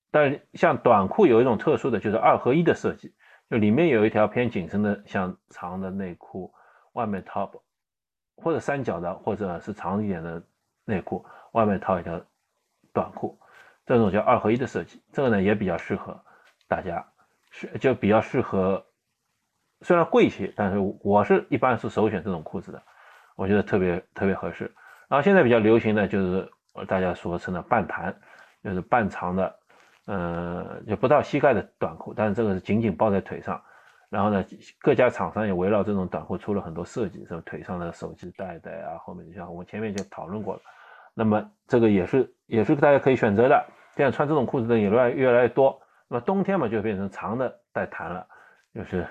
[0.09, 3.13] 但是像短裤有一种特殊的就是二合一的设计，
[3.47, 6.51] 就里面有一条偏紧身的像长的内裤，
[6.93, 7.51] 外面套，
[8.37, 10.43] 或者三角的或者是长一点的
[10.83, 12.19] 内裤，外面套一条
[12.91, 13.39] 短裤。
[13.85, 16.19] 这种叫二合一的设计，这个呢也比较适合
[16.67, 17.05] 大家，
[17.51, 18.83] 是就比较适合，
[19.81, 22.81] 虽然贵一些，但是我是一般是首选这种裤子的，
[23.35, 24.71] 我觉得特别特别合适。
[25.07, 26.49] 然后现在比较流行的就是
[26.87, 28.15] 大家俗称的半弹，
[28.63, 29.55] 就是半长的，
[30.07, 33.61] 嗯，就不到膝盖的短裤，但是这个是紧紧包在腿上。
[34.09, 34.45] 然后呢，
[34.79, 40.61] 各家厂商也围绕这种短裤出了很多设计，什么腿上的手机带带啊，后面就像我们前面就讨论过了。
[41.13, 43.65] 那么这个也是也是大家可以选择的。
[43.95, 48.27] 现在穿这种裤子的也越来越来越多，那么冬天嘛就变成长的带弹了，
[48.73, 49.07] 就是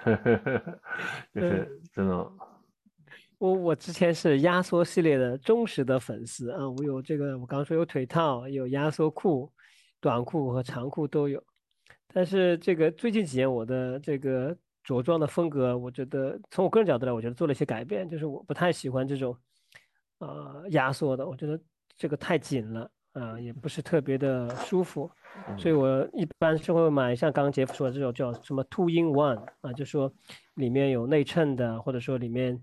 [1.34, 2.30] 就是这种。
[3.38, 9.50] 我我之前是压缩系列的忠实的粉丝啊，我有这个我刚刚说有腿套，有压缩裤，
[9.98, 11.42] 短裤和长裤都有。
[12.12, 19.34] 但是这个最近几年我的这个着装的风格，我觉得从我个人角度来，我觉得做了一些改变，就是我不太喜欢这种
[20.18, 21.58] 呃压缩的，我觉得
[21.96, 22.90] 这个太紧了。
[23.12, 25.10] 啊，也不是特别的舒服，
[25.58, 30.12] 所以我一般是会买像刚刚杰夫说的这种叫什么 two in one 啊，就说
[30.54, 32.56] 里面有内衬的，或者说里面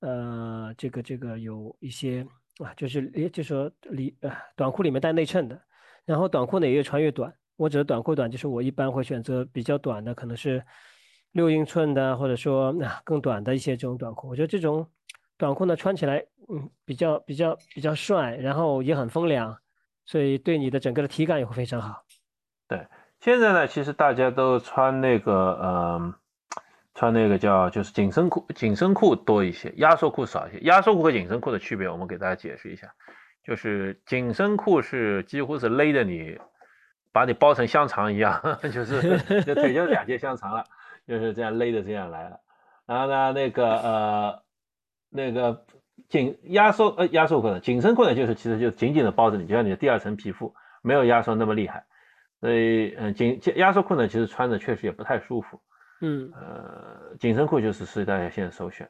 [0.00, 2.26] 呃这个这个有一些
[2.58, 5.58] 啊，就是也就说里呃短裤里面带内衬的，
[6.04, 7.32] 然后短裤呢也越穿越短。
[7.56, 10.62] 我指的短裤短，就是我一般会选择比较短的，可能是
[11.32, 14.28] 六英寸的，或者说那更短的一些这种短裤。
[14.28, 14.86] 我觉得这种
[15.38, 19.56] 短裤呢穿起来嗯比较比较比较帅，然后也很风凉。
[20.04, 22.04] 所以对你的整个的体感也会非常好。
[22.68, 22.86] 对，
[23.20, 26.14] 现在呢，其实大家都穿那个，呃，
[26.94, 30.58] 穿那个叫就是紧身裤，紧身裤多一些，压缩裤少一些。
[30.60, 32.92] 压缩裤和紧身裤的区别，我们给大家解释一下，
[33.44, 36.38] 就是紧身裤是几乎是勒着你，
[37.12, 38.40] 把你包成香肠一样，
[38.72, 40.64] 就是就腿就两截香肠了，
[41.06, 42.40] 就是这样勒的这样来了。
[42.86, 44.42] 然后呢，那个呃，
[45.10, 45.64] 那个。
[46.08, 51.84] 紧压缩呃压缩裤呢，紧身裤呢就是其实就紧紧的包着你，就像你的第二层皮肤，没有压缩那么厉害。
[52.40, 55.60] 所以嗯紧压缩裤呢，其实穿着确实也不太舒服。
[56.00, 58.88] 嗯呃紧身裤就是是大家现在首选。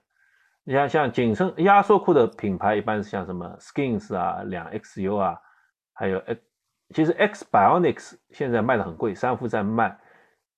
[0.64, 5.38] 你像像紧身压缩裤的品牌，一般是像什么 Skins 啊、两 XU 啊，
[5.92, 6.40] 还有 X，
[6.90, 9.98] 其实 X Bionics 现在卖的很贵，三伏在卖。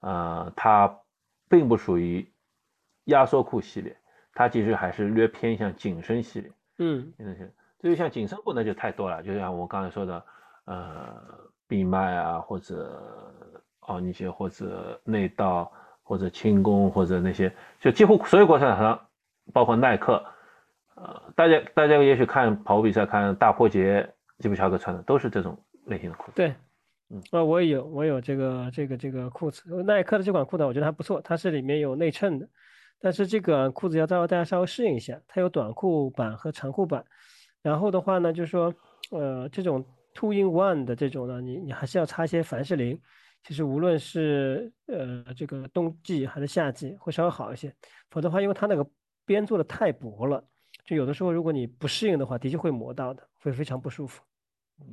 [0.01, 1.01] 呃，它
[1.49, 2.33] 并不属于
[3.07, 3.97] 压缩裤系列。
[4.37, 7.51] 它其实还是略偏向紧身系列，嗯，紧身系列。
[7.81, 10.22] 至于像紧身裤那就太多了，就像我刚才说的，
[10.66, 11.16] 呃，
[11.66, 13.03] 闭麦啊，或者
[13.81, 15.72] 奥尼鞋，或者内道，
[16.03, 19.07] 或者轻功，或者那些，就几乎所有国产厂商，
[19.55, 20.22] 包括耐克，
[20.96, 24.07] 呃，大家大家也许看跑步比赛，看大破节
[24.38, 26.33] 基普乔格穿的都是这种类型的裤子。
[26.35, 26.55] 对，
[27.09, 32.49] 嗯，啊，我也有，我有这个这个这个裤子，耐克的这款裤子我觉得还不错，它是里面有内衬的，
[32.98, 37.04] 但是这个裤子要让大家稍微适应一下，它有短裤版和长裤版，
[37.62, 38.74] 然后的话呢，就是说，
[39.11, 43.00] 呃，这种 two in one 的这种呢，你你还是要擦一些凡士林，
[43.42, 47.74] 其实无论是呃这个冬季还是夏季会稍微好一些，
[48.11, 48.87] 否则的话，因为它那个
[49.24, 50.42] 边做的太薄了。
[50.85, 54.22] 就有的时候，如果你不适应的话，的确会磨到的，会非常不舒服。
[54.80, 54.87] 嗯，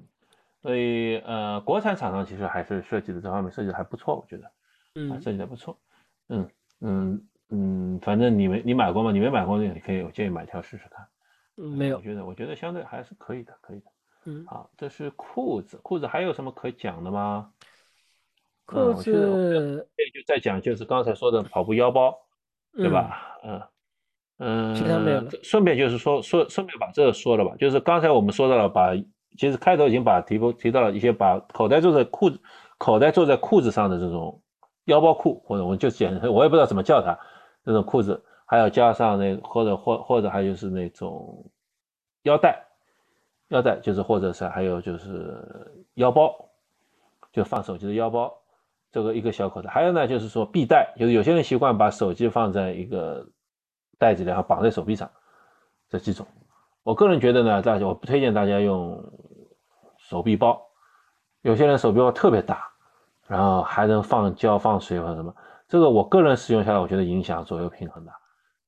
[0.60, 4.52] 所以呃，国产厂商其实还是设计的这方面设计的还不错，我觉得，
[4.96, 5.80] 嗯，设计的不错。
[6.30, 9.12] 嗯嗯嗯，反正你没你买过吗？
[9.12, 11.06] 你没买过那个，你可以我建议买条试试看。
[11.58, 11.98] 嗯，没有。
[11.98, 13.86] 我觉得我觉得相对还是可以的，可以的。
[14.26, 17.52] 嗯，好，这是裤子，裤子还有什么可讲的吗？
[18.66, 22.18] 裤子，这就再讲就是刚才说的跑步腰包，
[22.74, 23.38] 对吧？
[23.44, 23.62] 嗯。
[24.40, 25.30] 嗯，其他没有了。
[25.44, 27.56] 顺便就是说说，顺便把这个说了吧。
[27.58, 28.96] 就是刚才我们说到了，把
[29.38, 32.40] 其实开头已经把提提到了一些把口袋坐在裤子
[32.80, 34.42] 口袋坐在裤子上的这种
[34.86, 37.18] 腰包裤，或者我就简我也不知道怎么叫它
[37.64, 41.46] 这种裤子，还有加上那或者或或者还就是那种
[42.24, 42.64] 腰带，
[43.50, 45.44] 腰带就是或者是还有就是
[45.96, 46.34] 腰包，
[47.32, 48.34] 就放手机的腰包，
[48.92, 49.70] 这个一个小口袋。
[49.70, 53.28] 还有呢，就是说臂带，就是有些人习惯把手机放在一个。
[54.00, 55.10] 袋子里然后绑在手臂上，
[55.88, 56.28] 这几种，
[56.82, 59.02] 我个人觉得呢，大家我不推荐大家用
[59.98, 60.62] 手臂包，
[61.42, 62.68] 有些人手臂包特别大，
[63.28, 65.34] 然后还能放胶放水或什么，
[65.74, 68.12] 这个我个人使用下来，我觉得影响左右平衡的，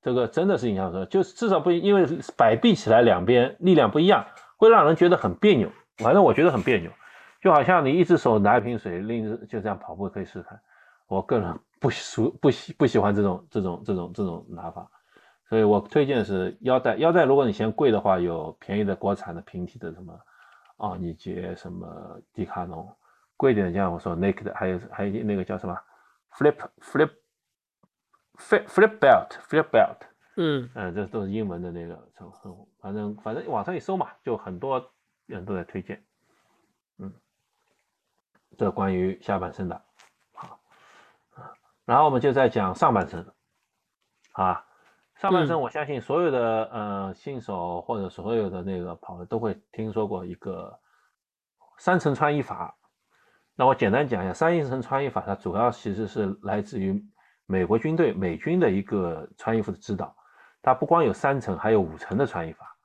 [0.02, 2.04] 这个真的是影响左右，就是至少不因为
[2.36, 4.26] 摆臂起来两边力量不一样，
[4.58, 6.90] 会让人觉得很别扭，反正我觉得很别扭，
[7.44, 10.60] 就好像你一只手拿一瓶水，另一只就这样跑步可以试试看，
[11.08, 14.90] 我个人不熟不喜不喜欢这种这种这种这种拿法。
[15.48, 20.12] 所以我推荐是腰带，腰带如果你嫌贵的话，有便宜的国产的平替的，什么
[20.78, 22.92] 奥尼杰、什么迪卡侬，
[23.38, 25.78] 贵点的像我说 Naked，还有还有那个叫什么
[26.38, 27.12] Flip Flip
[28.38, 29.98] Flip Flip Belt Flip Belt，
[30.36, 34.94] 嗯嗯，这都是英文的那个称呼，反正反正网上一搜嘛，就很多
[35.26, 36.06] 人都在推荐，
[36.98, 37.14] 嗯，
[38.58, 39.82] 这关于下半身的，
[40.34, 40.60] 好，
[41.86, 43.26] 然后我们就在讲上半身，
[44.34, 44.66] 啊。
[45.16, 50.78] 上半身，我相信所有的呃新手或者所有的那个跑的都会听说过一个
[51.78, 52.78] 三层穿衣法。
[53.56, 57.02] 那我简单讲一下，三层穿衣法它主要其实是来自于
[57.46, 60.14] 美国军队美军的一个穿衣服的指导。
[60.62, 62.76] 它不光有三层，还有五层的穿衣法。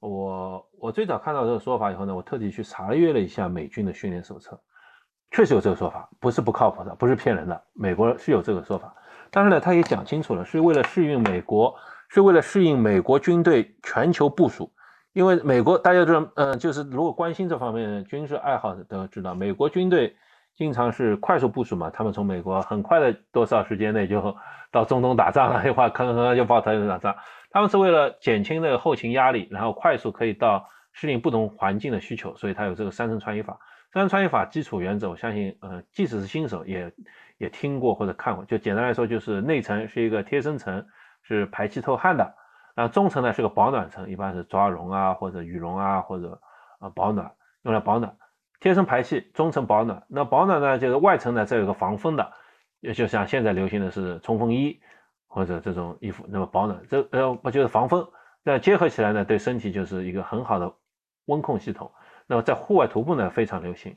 [0.00, 4.60] 我我最早看到这个说法以后呢，我特地去查阅了一下美军的训练手册，
[5.30, 8.94] 确实有这个说法，不是不靠谱的，不是骗人的，美国是有这个说法。
[9.30, 11.74] 但是呢，他也讲清楚了，是为了适应美国，
[12.08, 14.70] 是为了适应美国军队全球部署。
[15.12, 20.16] 因为美国大家知道，嗯，就是如果关心这方面军事爱好的都知道，美国军队
[20.54, 21.90] 经常是快速部署嘛。
[21.90, 24.36] 他们从美国很快的多少时间内就
[24.70, 27.16] 到中东打仗了，一会儿吭吭就跑台湾打仗。
[27.50, 33.58] 他们是为了减轻那个后勤压力，然后快速可以到适应不同环境的需求，所以他有这个三层穿衣法。
[33.92, 36.92] 三层穿衣法基础原则，我相信，呃，即使是新手也。
[37.38, 40.84] 也听过或者看过，就简单来说，就是内层是一个贴身层，
[41.22, 42.34] 是排气透汗的，
[42.78, 46.40] 然后中层呢是个保暖层，一般是抓绒啊或者羽绒啊或者
[46.78, 47.28] 呃保暖，
[47.62, 48.16] 用来保暖，
[48.60, 50.00] 贴身排气，中层保暖。
[50.06, 52.32] 那保暖呢就是外层呢这有个防风的，
[52.78, 54.80] 也就像现在流行的是冲锋衣
[55.26, 58.08] 或者这种衣服，那么保暖这呃不就是防风？
[58.44, 60.72] 那结合起来呢对身体就是一个很好的
[61.24, 61.90] 温控系统。
[62.28, 63.92] 那么在户外徒步呢非常流行，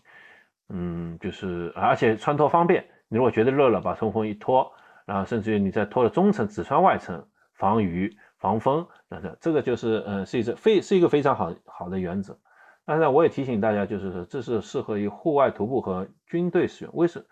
[0.69, 2.83] 嗯，就是而且穿脱方便。
[3.09, 4.73] 你如果觉得热了，把冲锋衣脱，
[5.05, 12.37] 然后甚至于你再脱了中层，只穿外层，防雨防风，等等这个就是呃是一个非是一个非常好好的原则。
[12.83, 16.93] 但是呢，我也提醒大家，就是说这是适合于户外徒步和军队使用。
[16.95, 17.23] 为什？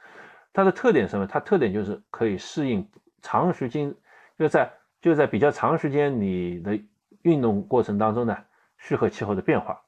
[0.54, 1.26] 它的特点什么？
[1.26, 2.88] 它特点就是可以适应
[3.24, 3.94] 长时间，
[4.38, 6.80] 就在就在比较长时间你的
[7.24, 8.38] 运动过程当中呢，
[8.78, 9.82] 适合气候的变化。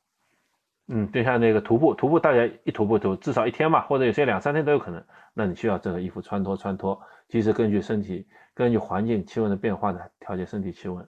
[0.88, 5.04] 嗯，就像那个徒步，徒步大家一徒步都至少一天吧，或者有些两三天都有可能。
[5.34, 11.08] 那你需要这个衣服穿脱穿脱，及时根据身体、根据环境气温的变化呢，调节身体气温，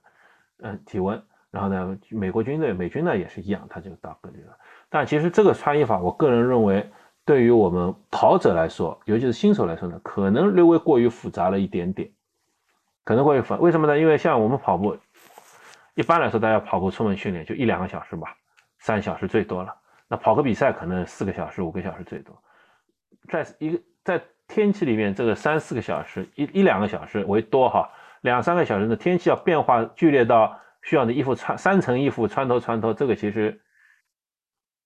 [0.59, 1.21] 嗯，体温。
[1.51, 4.57] 然后呢，美国军队美军呢也是一样，它就到各地了。
[4.89, 6.89] 但其实这个穿衣法，我个人认为，
[7.25, 12.09] 对于我们跑者来说，尤其是新手来说呢，可能略微过于复杂了一点点，
[13.03, 13.55] 可能过于复。
[13.57, 13.99] 为什么呢？
[13.99, 14.97] 因为像我们跑步，
[15.93, 18.35] 一般来说大家跑步出门训练就一两个小时吧，
[18.83, 19.75] 三小时最多了。
[20.07, 22.39] 那跑个比赛可能四个小时、五个小时最多，
[23.27, 23.81] 在一个。
[24.03, 33.61] 在天气里面，这个三四个小时，一一两个小时为多哈，两三个小时的天气要变化剧烈到需要你衣服穿三层衣服穿脱穿脱，这个其实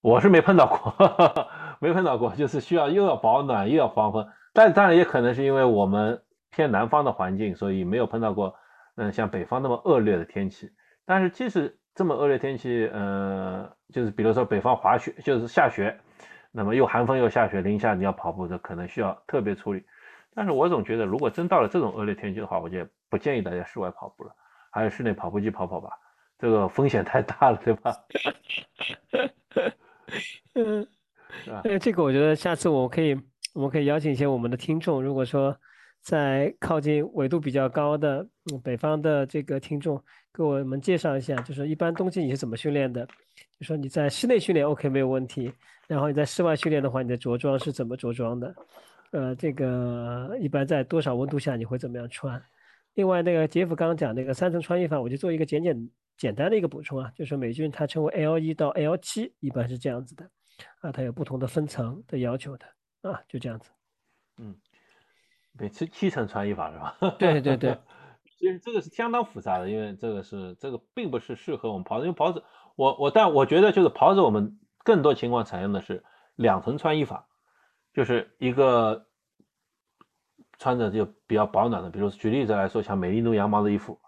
[0.01, 0.93] 我是没碰到过，
[1.81, 4.29] 没碰到过，就是需要又要保暖又要防风。
[4.53, 6.21] 但当然也可能是因为我们
[6.51, 8.53] 偏南方的环境，所以没有碰到过
[8.97, 10.71] 嗯像北方那么恶劣的天气。
[11.07, 15.99] 但是即使这么恶劣天气，呃，就是比如说北方滑雪，就是下雪，
[16.51, 19.83] 那么又寒风又下雪，零下你要跑步，这可能需要特别处理。
[20.35, 24.31] 但是我总觉得，如果真到了这种恶劣天气的话，我就不建议大家室外跑步了，
[24.69, 25.89] 还是室内跑步机跑跑吧，
[26.37, 27.91] 这个风险太大了，对吧？
[30.53, 30.87] 嗯，
[31.63, 33.19] 呃，这个我觉得下次我可以，
[33.55, 35.57] 我们可以邀请一些我们的听众，如果说
[36.07, 40.01] 在靠近纬度比较高的嗯北方的这个听众，
[40.33, 43.05] 给我们介绍一下，就是一般冬季你是怎么训练的？
[43.59, 45.51] 就说你在室内训练 OK 没有问题，
[45.85, 48.55] 然后你在室外训练的话，你的着装是怎么着装的？
[49.11, 52.41] 呃，这个一般在多少温度下你会怎么样穿？
[52.93, 60.23] 另外，那个杰夫刚刚讲那个三层穿衣法，我就做一个简简简单的一个补充啊，就是美军它称为 L 一到 L 七，一般是这样子的
[60.79, 62.65] 啊，它有不同的分层的要求的
[63.01, 63.69] 啊，就这样子。
[64.37, 64.55] 嗯，
[65.57, 66.95] 对，七七层穿衣法是吧？
[67.17, 67.77] 对 对对，
[68.37, 72.43] 其实这个是相当复杂的，因为这个是这个并不是适合我们袍子，因为袍子
[72.75, 76.03] 我我但我觉得就是袍子我们更多情况采用的是
[76.35, 77.25] 两层穿衣法。
[77.93, 79.07] 就是一个
[80.59, 83.99] 穿着就比较保暖的，比如举例子来说，像美利奴羊毛的衣服，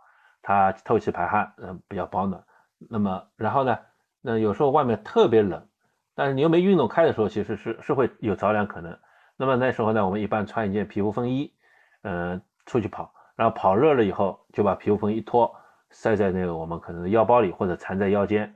[0.44, 2.44] 它透气排汗，嗯，比较保暖。
[2.78, 3.80] 那么，然后呢，
[4.22, 5.68] 那有时候外面特别冷，
[6.14, 9.00] 但是你又没运动开的时候，其实是是会有着凉可能。
[9.40, 11.54] 那么那时候呢，我们一般穿一件皮肤风衣，
[12.02, 15.56] 嗯，出去跑，然后跑热了以后，就把皮肤风衣脱，
[15.92, 18.54] 塞在那个我们可能的腰包里或者缠在腰间。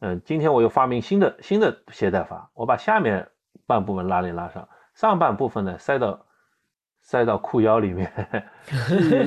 [0.00, 3.26] 嗯，今天我又发明新的新的携带法，我把下面
[3.66, 4.68] 半部分拉链拉上。
[4.94, 6.26] 上半部分呢塞到
[7.00, 8.12] 塞到裤腰里面，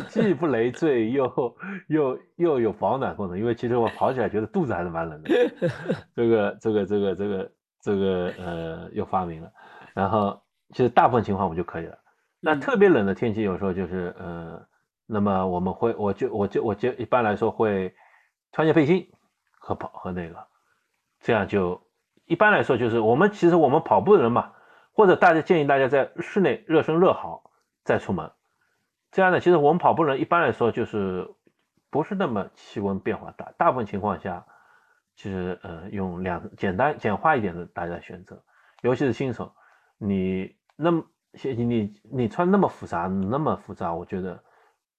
[0.10, 1.56] 既 既不累赘又
[1.88, 3.36] 又又有保暖功能。
[3.36, 5.30] 因为其实我跑起来觉得肚子还是蛮冷的。
[6.16, 7.52] 这个这个这个这个
[7.82, 9.52] 这个呃又发明了，
[9.96, 10.40] 然后
[10.72, 11.98] 其实大部分情况我们就可以了。
[12.40, 14.68] 那特别冷的天气有时候就是呃，
[15.06, 17.94] 那么我们会我就我就我就一般来说会
[18.52, 19.10] 穿件背心
[19.60, 20.48] 和跑和那个，
[21.20, 21.82] 这样就
[22.26, 24.54] 一般来说就是我们其实我们跑步的人嘛。
[24.92, 27.52] 或者大家建议大家在室内热身热好
[27.86, 28.32] 再出门，
[29.12, 31.34] 这样呢，其实我们跑步人一般来说就是
[31.90, 34.46] 不是那么气温变化大，大部分情况下，
[35.16, 38.44] 其实呃用两简单简化一点的大家选择，
[38.82, 39.54] 尤其是新手，
[39.98, 41.04] 你那么
[41.44, 44.42] 你你你穿那么复杂那么复杂，我觉得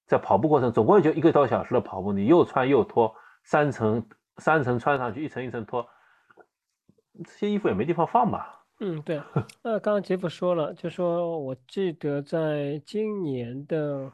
[0.07, 3.15] 在跑步过程总共也就一个多小时的跑步，你又穿又脱
[3.45, 4.07] 三层
[4.37, 5.87] 三层穿上去一层一层脱，
[7.25, 8.63] 这些衣服也没地方放吧。
[8.81, 9.23] 嗯，对，
[9.65, 14.13] 那刚刚杰夫说了，就说我记得在今年的，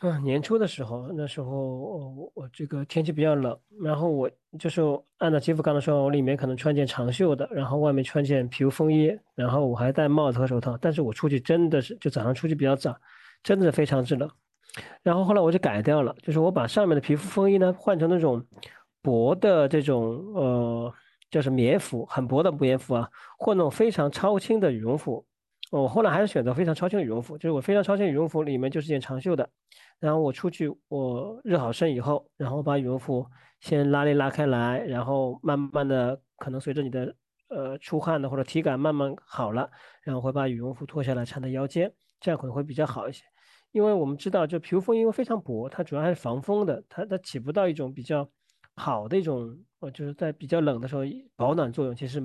[0.00, 4.82] 嗯，年初的时候，那时候我我这个天气比较冷，然后我就是
[5.18, 12.94] 按照杰夫刚才说，我里面可能穿件长袖的，然后外面穿件皮肤风衣，然后我还戴帽子和手套，但是我出去真的是就早上出去比较早，
[13.42, 14.30] 真的是非常之冷，
[15.02, 18.44] 然后后来我就改掉了，就是我把上面的皮肤风衣呢换成那种
[19.02, 20.02] 薄的这种
[20.34, 20.92] 呃。
[21.28, 25.26] 就是棉服，很薄的棉服啊，或那种非常超轻的羽绒服。
[25.72, 29.46] 我后来还是选择非常超轻的羽绒服，就是我非常超轻羽绒服里面就是件长袖的。
[29.98, 33.26] 然后我出去，我热好身以后，然后把羽绒服
[33.60, 37.14] 先拉链拉开来，然后慢慢的，可能随着你的
[37.48, 39.70] 呃出汗的或者体感慢慢好了，
[40.02, 43.24] 然后会把羽绒服脱下来缠在腰间，这样可能会比较好一些。
[43.72, 48.28] 因为我们知道，就皮肤风因为非常薄，它主要还是防风的，它它起不到一种比较
[48.74, 49.58] 好的一种。
[49.80, 51.02] 呃，就是在比较冷的时候，
[51.36, 52.18] 保暖作用其实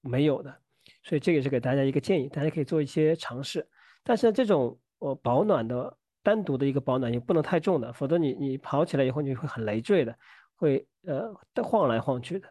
[0.00, 0.56] 没有的，
[1.02, 3.68] 所以这个是给大家一个建议，大家可以做一些尝试。
[4.02, 5.97] 但是这种呃保暖的
[6.28, 10.14] 单独的一个保暖也不能太重的，否则你你跑起来以后你会很累赘的，
[10.58, 12.46] 会呃晃来晃去的。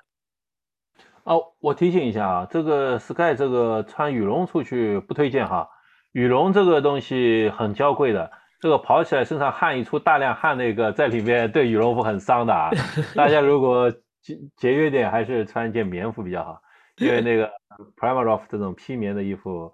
[1.26, 5.70] 哦，我提醒一下啊，这个 Sky 这个穿羽绒出去不推荐哈，
[6.12, 8.32] 羽绒这个东西很娇贵的。
[8.60, 12.72] 这个跑起来身上汗一出大量汗，那个在里面对羽绒服很伤的啊。
[13.14, 13.92] 大家如果
[14.24, 16.60] 节节约点，还是穿一件棉服比较好。
[16.98, 17.52] 因为那个
[17.96, 19.72] Primarof 这种披棉的衣服，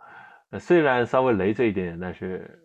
[0.59, 2.62] 虽然稍微累赘一点，但是，嗯，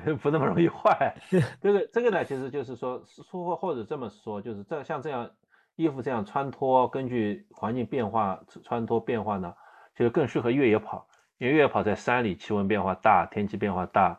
[0.00, 1.14] 对，不那么容易坏。
[1.60, 5.30] 这个这个呢，其实就是说，说或者这么说，就是这像这样
[5.76, 9.54] 衣服这样穿脱，根据环境变化穿脱变化呢，
[9.96, 11.06] 其实更适合越野跑。
[11.38, 14.18] 因为越野跑在山里，气温变化大，天气变化大，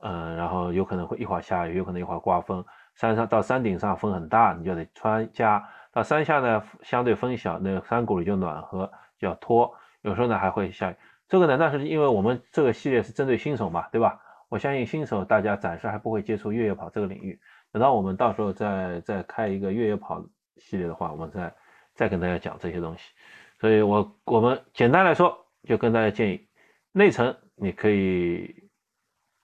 [0.00, 2.64] 嗯，然后有可能会一会儿下雨，有可能一会儿刮风。
[2.94, 5.60] 山上到山顶上风很大，你就得穿加；
[5.92, 9.70] 到山下呢，相对风小，那个山谷里就暖和，就要脱。
[10.00, 10.96] 有时候呢还会下雨。
[11.28, 14.18] 这个呢，那是因为我们这个系列是针对新手嘛，对吧？
[14.54, 17.36] 我相信新手大家暂时还不会接触越野跑这个领域。
[17.72, 20.24] 等到我们到时候再再开一个越野跑
[20.58, 21.52] 系列的话，我们再
[21.92, 23.02] 再跟大家讲这些东西。
[23.58, 26.46] 所以我我们简单来说，就跟大家建议，
[26.92, 28.68] 内层你可以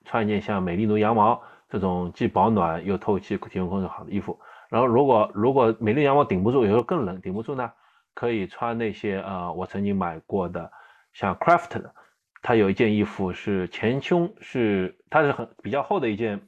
[0.05, 4.39] 穿一件像美丽奴羊毛这种既保暖又透气、提供空气好的衣服。
[4.69, 7.69] 然后如果如果美丽羊毛顶不住，有时候更冷顶不住呢，
[8.13, 10.71] 可以穿那些呃我曾经买过的
[11.11, 11.93] 像 Craft 的，
[12.41, 16.41] 它有一件衣服是前胸是它是很比较厚的一件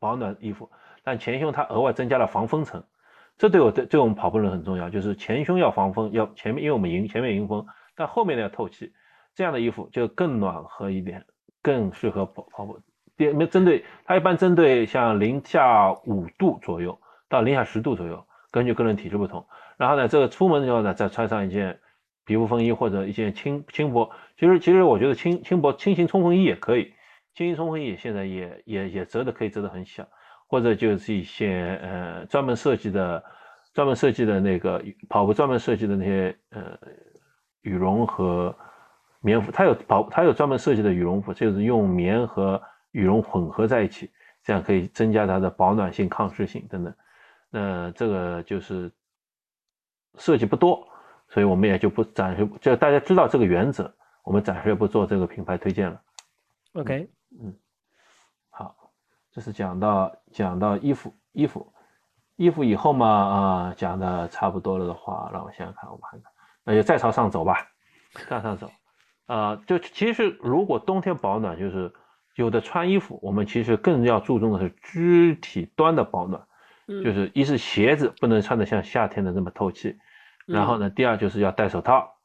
[0.00, 0.70] 保暖衣服，
[1.02, 2.82] 但前胸它额外增加了防风层，
[3.36, 8.92] 这对我对对我们跑步人很重要，就是前胸要防风，要前面因为我们迎前面迎风，但后面呢要透气，
[9.34, 11.24] 这样的衣服就更暖和一点，
[11.62, 12.80] 更适合跑跑步。
[13.16, 16.98] 别没针对它一般针对像零下五度左右。
[17.30, 19.46] 到零下十度左右，根据个人体质不同。
[19.76, 21.78] 然后呢，这个出门的时候呢，再穿上一件
[22.28, 24.10] 皮肤风衣或者一件轻轻薄。
[24.36, 26.92] 其实其实我觉得轻轻薄轻型冲锋衣也可以，
[27.34, 30.06] 轻型冲锋衣现在也也也折的可以折得很小，
[30.46, 33.24] 或者就是一些呃专门设计的
[33.72, 36.78] 专门设计的那个跑步专门设计的那些呃
[37.62, 38.54] 羽绒和
[39.20, 42.62] 棉服，它有跑它有专门设计的羽绒服，就是用棉和
[42.92, 44.10] 羽绒混合在一起，
[44.44, 46.94] 这样可以增加它的保暖性、抗湿性等等。
[47.50, 48.92] 那这个就是
[50.18, 50.86] 设计不多，
[51.28, 56.00] 所以我们也就不暂时就大家知道这个原则，我们暂时也不做这个品牌推荐了。
[56.74, 57.10] OK，
[57.40, 57.54] 嗯，
[58.50, 58.74] 好，
[59.30, 61.72] 这是讲到讲到衣服衣服
[62.36, 66.32] 衣服以后嘛啊讲的差不多了的话，让我想想看，我们看看，
[66.64, 67.66] 那就再朝上走吧，
[68.28, 68.70] 再上走，
[69.26, 71.92] 啊，就其实如果冬天保暖，就是
[72.34, 76.42] 有的穿衣服，我们其实更要注重的是肢体端的保暖。
[77.04, 79.98] 就是一是鞋子不能穿的像夏天的那么透气，
[80.48, 82.16] 然后呢，第二就是要戴手套，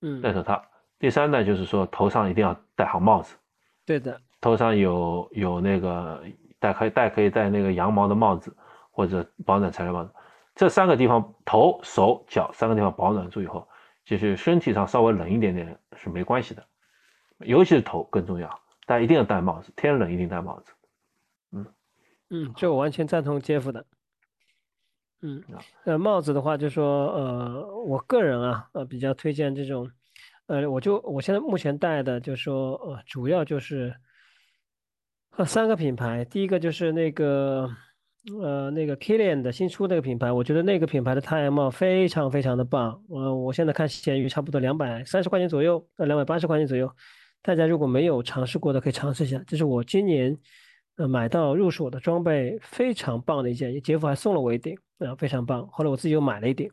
[0.00, 0.62] 嗯，戴手套。
[0.98, 3.36] 第三呢，就是说头上一定要戴好帽子。
[3.84, 6.24] 对的，头上有有那个
[6.58, 8.56] 戴可以戴可以戴那个羊毛的帽子
[8.90, 10.10] 或者保暖材料帽子。
[10.54, 13.68] 这三个地方头、手、脚三个地方保暖住以后，
[14.06, 16.64] 就是身体上稍微冷一点点是没关系的，
[17.40, 18.48] 尤其是头更重要，
[18.86, 20.72] 大家一定要戴帽子，天冷一定戴帽子。
[21.52, 21.66] 嗯
[22.30, 23.84] 嗯，这我完全赞同杰夫的。
[25.22, 25.42] 嗯，
[25.84, 29.90] 呃，帽子的话，就说，呃，我个人啊，呃，比较推荐这种，
[30.46, 33.94] 呃，我就我现在目前戴的，就说，呃，主要就是，
[35.36, 37.68] 呃，三个品牌，第一个就是那个，
[38.42, 46.94] 呃，那个 Kilian 的新出那个品牌，我觉得那个品牌的太阳帽非常非常的棒，呃，我现在看闲鱼差不多两百三十块钱左右，呃，两百八十块钱左右，
[47.40, 50.38] 大家如果没有尝试过的，可以尝试一下，这是我今年。
[50.96, 55.66] 呃，买到入手的装备非常棒的一件，杰夫还送了我一顶，啊，非常棒。
[55.68, 56.70] 后来我自己又买了一顶，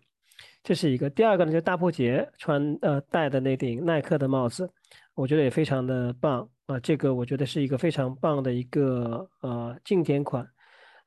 [0.64, 1.10] 这是一个。
[1.10, 4.70] 第二个呢，就是大破节穿呃戴的那顶耐克的帽子，
[5.14, 6.80] 我觉得也非常的棒啊。
[6.80, 10.48] 这个我觉得是一个非常棒的一个呃经典款。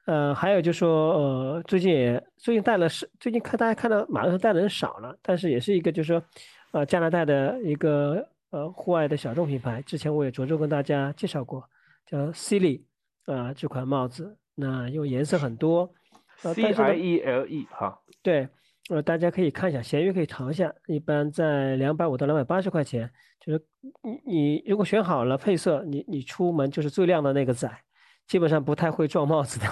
[0.05, 6.23] 呃，还有就说呃最近也最近戴了是最近看大家看到马路上戴的人少了，但是也是一个就是说
[6.73, 11.67] 呃加拿大的一个呃户外的小众品牌，之前我也着重跟大家介绍过，
[12.07, 12.83] 叫 Silly。
[13.27, 15.93] 啊，这款帽子，那因为颜色很多
[16.39, 18.49] ，C I E L E 哈，对，
[18.89, 23.11] 呃，大家可以看一下，闲鱼可以淘一下，一般在两百五到两百八十块钱，
[23.41, 23.65] 就是
[24.03, 27.69] 你你如果选好了配色，你你出门就是最亮的那个仔，
[28.29, 29.67] 基本上不太会撞帽子的。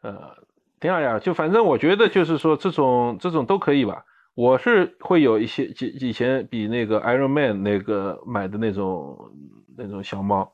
[0.00, 0.34] 呃，
[0.80, 9.32] 挺好呀，就反正我觉得就是说这种这种都可以吧，我是会有一些以以前比那个 Iron Man 那个买的那种
[9.76, 10.50] 那种小帽。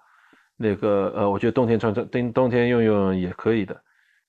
[0.56, 3.80] 那个呃，我觉得冬天穿穿冬冬天用用也可以的，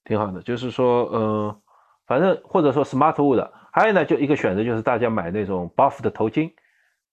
[0.04, 0.42] 挺好的。
[0.42, 1.62] 就是说，嗯，
[2.08, 6.52] 反正或者说 Smartwood，还有呢，就一个选择就是大家买那种 Buff 的头巾，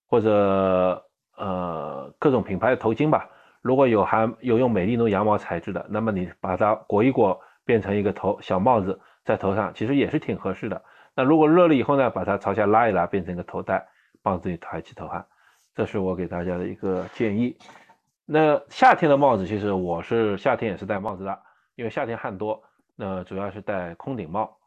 [0.07, 1.03] 或者
[1.37, 3.29] 呃各种品牌的头巾吧。
[3.61, 10.81] 如果有还有用美丽奴羊毛材质的，那么你把它裹一裹，变成一个头小帽子在头上，其实也是挺合适的。
[11.15, 13.87] 那如果热了以后呢，把它朝下拉一拉，变成一个头带，
[14.21, 15.23] 帮助你抬起头汗。
[15.75, 17.55] 这是我给大家的一个建议。
[18.33, 21.39] 那夏天的帽子，其实我是夏天也是戴帽子的，
[21.75, 22.63] 因为夏天汗多，
[22.95, 24.57] 那主要是戴空顶帽。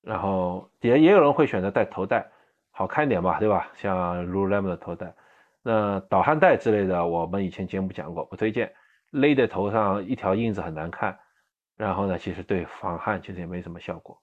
[0.00, 2.26] 然后也也有人会选择戴头戴，
[2.70, 3.68] 好看一点嘛，对吧？
[3.74, 5.14] 像 Lululemon 的头戴，
[5.62, 8.72] 那导汗带之类的，我们以前节目讲过，不推荐，
[9.10, 11.18] 勒在头上一条印子很难看。
[11.76, 14.18] 然后呢，其实对防汗其实也没什么效果。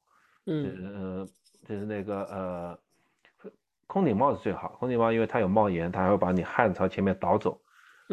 [0.48, 1.28] 嗯，
[1.68, 2.80] 就是那个呃，
[3.86, 7.62] 空顶帽子最好，空顶帽因为它有帽檐，它还会把你汗朝前面导走。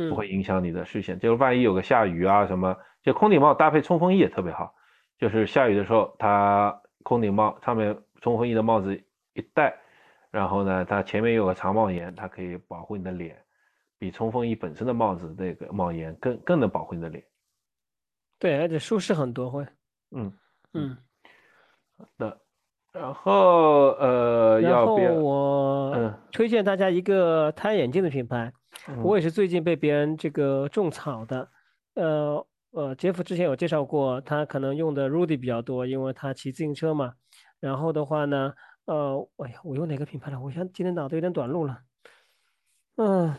[0.08, 4.74] 不会影响你的视线，就是万一有个下雨啊什么，就空顶帽搭配冲锋衣也特别好。
[5.18, 8.94] 就是下雨的时候，它空顶帽上面冲锋衣的帽子
[9.34, 9.76] 一戴，
[10.30, 13.36] 然后呢，它前面有个长帽檐，它可以保护你的脸，
[13.98, 17.24] 比冲锋衣本身的帽子那个帽檐更更能保护你的脸。
[18.38, 19.66] 对，而且舒适很多会。
[20.12, 20.32] 嗯
[20.74, 20.96] 嗯，
[22.18, 22.38] 的。
[22.92, 25.24] 然后呃，然后要不？
[25.24, 28.52] 我嗯推荐大家一个太阳眼镜的品牌，嗯
[29.02, 31.48] 我也是最近被别人这个种草的。
[31.94, 37.14] 呃呃，杰夫之前有介绍过，他可能用的 Rudy 比较多，因为他骑自行车嘛。
[37.60, 38.52] 然后的话呢，
[38.84, 40.38] 呃，哎呀，我用哪个品牌了？
[40.38, 41.78] 我现在今天脑子有点短路了。
[42.96, 43.34] 嗯，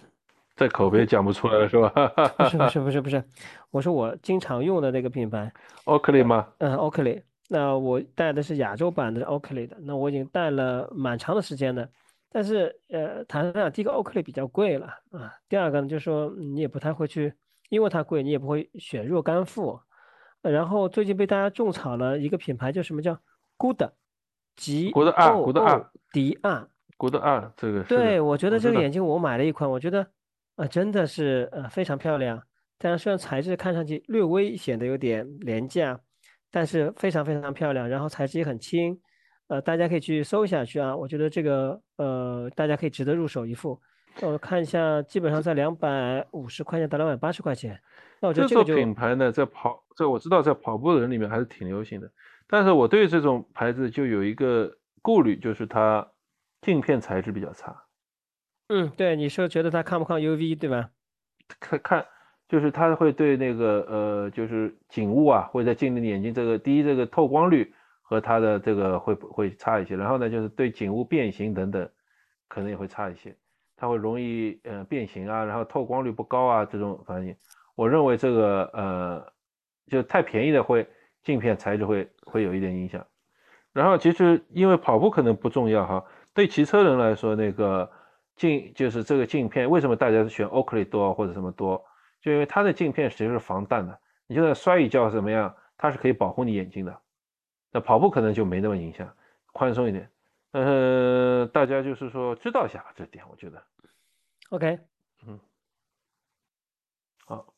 [0.56, 1.90] 在口碑讲不出来了是吧？
[2.38, 3.24] 不是不是不是不是，
[3.70, 5.54] 我说我经常用的那个品牌
[5.86, 6.48] ，Oakley 吗？
[6.58, 7.22] 嗯，Oakley。
[7.48, 11.88] 那我带的是亚洲版的 Oakley 的，那我已经带了蛮长的时间了。
[12.32, 17.34] 但是呃，坦白讲，第一个 Oakley 比较贵了啊，第二个呢，就是说嗯你也不太会去，
[17.70, 19.80] 因为它贵，你也不会选若干副。
[20.42, 23.20] 呃然后最近被大家种草了一个品牌，叫什么叫
[23.58, 23.82] Good，
[24.56, 26.68] 吉 Good R，O Good O D R。
[26.98, 30.06] Good 二，这个对，我觉得这个眼镜我买了一款，我觉得
[30.58, 32.44] 啊、真的是呃非常漂亮。
[32.78, 35.98] 但是虽然材质看上去略微显得有点廉价，
[36.52, 39.00] 但是非常非常漂亮，然后材质也很轻，
[39.50, 40.96] 呃，大家可以去搜一下去啊。
[40.96, 43.80] 我觉得这个呃大家可以值得入手一副。
[44.22, 47.80] 那我看一下，基本上在两百五十块钱到两百八十块钱。
[48.20, 52.12] 那我觉得这个就品牌呢，在跑这我知道在跑步的人里面还是挺流行的，
[52.48, 56.06] 但是我对这种牌子就有一个顾虑，就是它
[56.62, 57.84] 镜片材质比较差。
[58.68, 60.90] 嗯，对，你是觉得它抗不抗 UV 对吧？
[61.60, 62.06] 看看，
[62.48, 67.74] 就是它会对那个呃，就是景物啊，会在镜里眼睛这个第一这个透光率
[68.10, 71.88] 和它的这个会会差一些，然后呢，就是对景物变形等等，
[72.48, 73.36] 可能也会差一些，
[73.78, 77.36] 它会容易呃变形啊，然后透光率不高啊这种反应，
[77.76, 79.34] 我认为这个呃
[79.86, 80.88] 就太便宜的会
[81.22, 83.06] 镜片材质会会有一点影响。
[83.74, 86.04] 然后其实因为跑步可能不重要哈，
[86.34, 87.88] 对骑车人来说，那个
[88.36, 91.86] 镜就是这个镜片，为什么大家选 Oakley 多或者什么多？
[92.20, 97.00] 就因为它的镜片其实是防弹的，你就算摔一跤怎么样，它是可以保护你眼睛的。
[97.72, 99.14] 那跑步可能就没那么影响，
[99.52, 100.10] 宽松一点。
[100.52, 103.62] 呃，大家就是说知道一下这点，我觉得
[104.50, 104.80] OK，
[105.28, 105.40] 嗯
[107.26, 107.54] 好。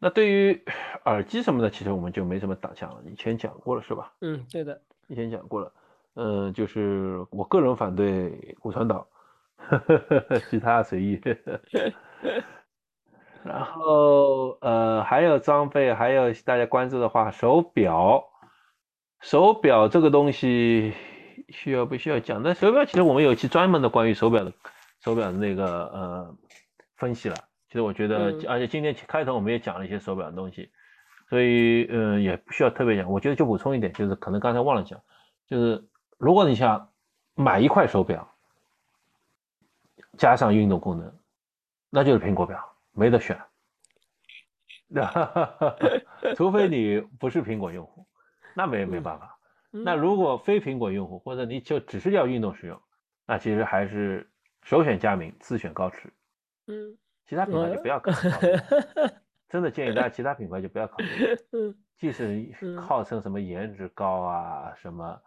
[0.00, 0.64] 那对于
[1.04, 4.12] 耳机什么的，其实我们就没什么打讲了，以前讲过了是吧？
[4.20, 4.80] 嗯，对的。
[5.06, 5.72] 以前讲过了，
[6.14, 9.06] 嗯、就是我个人反对骨传导，
[10.50, 11.20] 其他随意。
[13.44, 18.31] 然后呃，还有装备，还有大家关注的话，手表，
[19.22, 20.92] 手表这个东西
[21.48, 22.42] 需要不需要讲？
[22.42, 24.52] 那手表其实我们有一期专门的关于手表的
[25.00, 26.36] 手表的那个呃
[26.96, 27.36] 分析了。
[27.68, 30.70] 其实我觉得，嗯而且今天开头我们也讲了一些手表的东西，
[31.30, 33.10] 所以嗯、呃也不需要特别讲。
[33.10, 35.00] 我觉得就补充一点，就是可能刚才忘了讲，
[35.46, 35.82] 就是
[36.18, 36.90] 如果你想
[37.34, 38.28] 买一块手表，
[40.18, 41.14] 加上运动功能，
[41.88, 42.62] 那就是苹果表，
[42.92, 43.40] 没得选。
[46.36, 48.04] 除非你不是苹果用户，
[48.54, 49.38] 那没没办法。
[49.70, 52.80] 那嗯如果非苹果用户，或者你就只是要运动使用，
[53.26, 54.30] 那其实还是
[54.62, 56.12] 首选佳明，次选高驰，
[56.66, 59.08] 嗯其他品牌就不要考虑。
[59.48, 61.06] 真的建议大家 其他品牌就不要考虑。
[61.52, 65.20] 嗯即使嗯号称什么颜值高啊，什么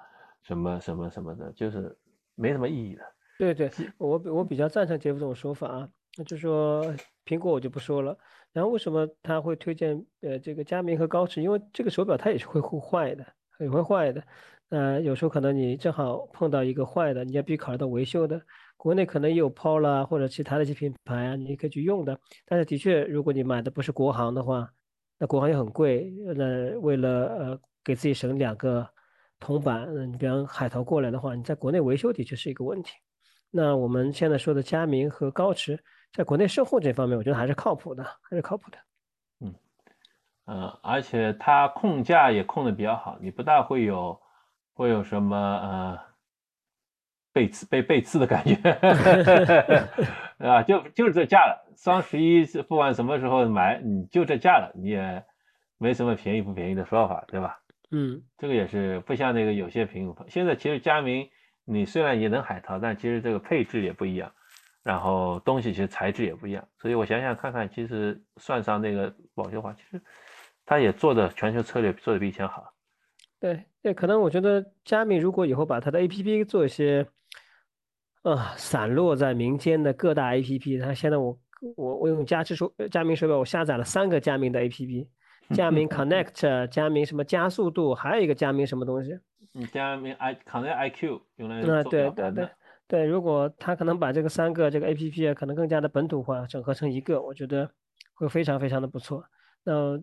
[0.43, 1.97] 什么什么什么的，就是
[2.35, 3.03] 没什么意义的。
[3.39, 6.85] 对对，我比我比较赞成杰夫这种说法啊，那就说
[7.25, 8.17] 苹果我就不说了。
[8.53, 11.41] 然后为什么他会推荐呃这个佳明和高驰？
[11.41, 13.25] 因为这个手表它也是会会坏的，
[13.59, 14.23] 也会坏的。
[14.69, 18.41] 呃，有时候可能你正好碰到一个坏的，你要必须考虑到维修的。
[18.77, 22.19] 国内可能也有 Polar 或者其他的一些品牌啊，你可以去用的。
[22.45, 24.69] 但是的确，如果你买的不是国行的话，
[25.19, 26.11] 那国行又很贵。
[26.35, 28.87] 那为了呃给自己省两个
[29.39, 32.93] 铜板，你比方海淘过来的话，你在国内维修的确是一个问题。
[33.57, 35.81] 那我们现在说的佳明和高驰，
[36.11, 38.77] 在国内售后这方面，我觉得还是靠谱的，还是靠谱的。
[39.39, 39.55] 嗯
[40.43, 44.19] 呃，而且它控价也控的比较好，你不大会有
[44.73, 45.99] 会有什么呃
[47.31, 48.55] 被刺被被刺的感觉，
[50.39, 51.73] 啊，就就是这价了。
[51.77, 55.23] 双十一是不管什么时候买，你就这价了，你也
[55.77, 57.61] 没什么便宜不便宜的说法，对吧？
[57.91, 61.29] 嗯这个也是不像那个有些品牌，现在其实佳明
[61.65, 64.31] 你虽然也能海淘，但其实这个配置也不一样，
[64.83, 70.01] 然后东西其实材质也不一样，所以我想想看看，其实算上那个保修话，其实
[70.65, 72.71] 它也做的全球策略做的比以前好。
[73.39, 77.05] 对对，可能我觉得佳明如果以后把它的 APP 做一些，
[78.23, 81.37] 啊、散落在民间的各大 APP，它现在我
[81.75, 85.07] 我我用佳智手佳明手表，我下载了三个佳明的 APP，
[85.53, 89.19] 佳明 Connect，佳明什么加速度，还有一个佳明什么东西。
[89.55, 92.49] 嗯，佳明 i Connect IQ 用来对对对
[92.87, 97.67] 对，如果他可能把这个三个这个 A P P 啊，可能更加的本土化，整合成一个，我觉得
[98.13, 99.23] 会非常非常的不错。
[99.63, 99.97] 那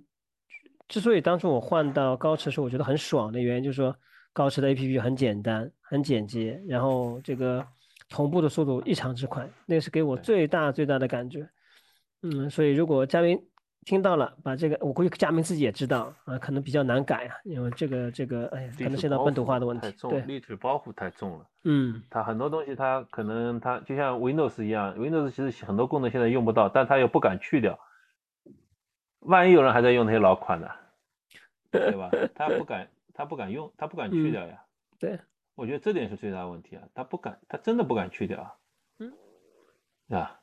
[0.88, 3.94] 之所以当初我换到高驰的时候，我觉得很爽的原因，就是说
[4.32, 7.64] 高驰的 A P P 很简单、很简洁，然后这个
[8.08, 11.48] 同步的速度异常之快，那是给我最大最大的感觉。
[12.22, 13.38] 嗯，所以如果嘉宾
[13.84, 19.90] 听到了，把这个，我估计佳明自己也知道啊，可能比较难改啊，因为这个这个，哎呀，可能涉及到本土化的问题。
[20.08, 21.46] 对，立体包袱太重了。
[21.64, 27.78] 嗯，它很多东西它可能它就像 Windows 一样，Windows 其实很多功能现在用不到，但它又不敢去掉。
[29.20, 30.68] 万一有人还在用那些老款呢，
[31.70, 32.10] 对吧？
[32.34, 34.62] 他不敢，他不敢用，他不敢去掉呀。
[34.98, 35.18] 对，
[35.54, 38.58] 我觉得这点是最大的问题啊，他不敢，他真的不敢去掉。
[38.98, 39.12] 嗯，
[40.10, 40.40] 啊，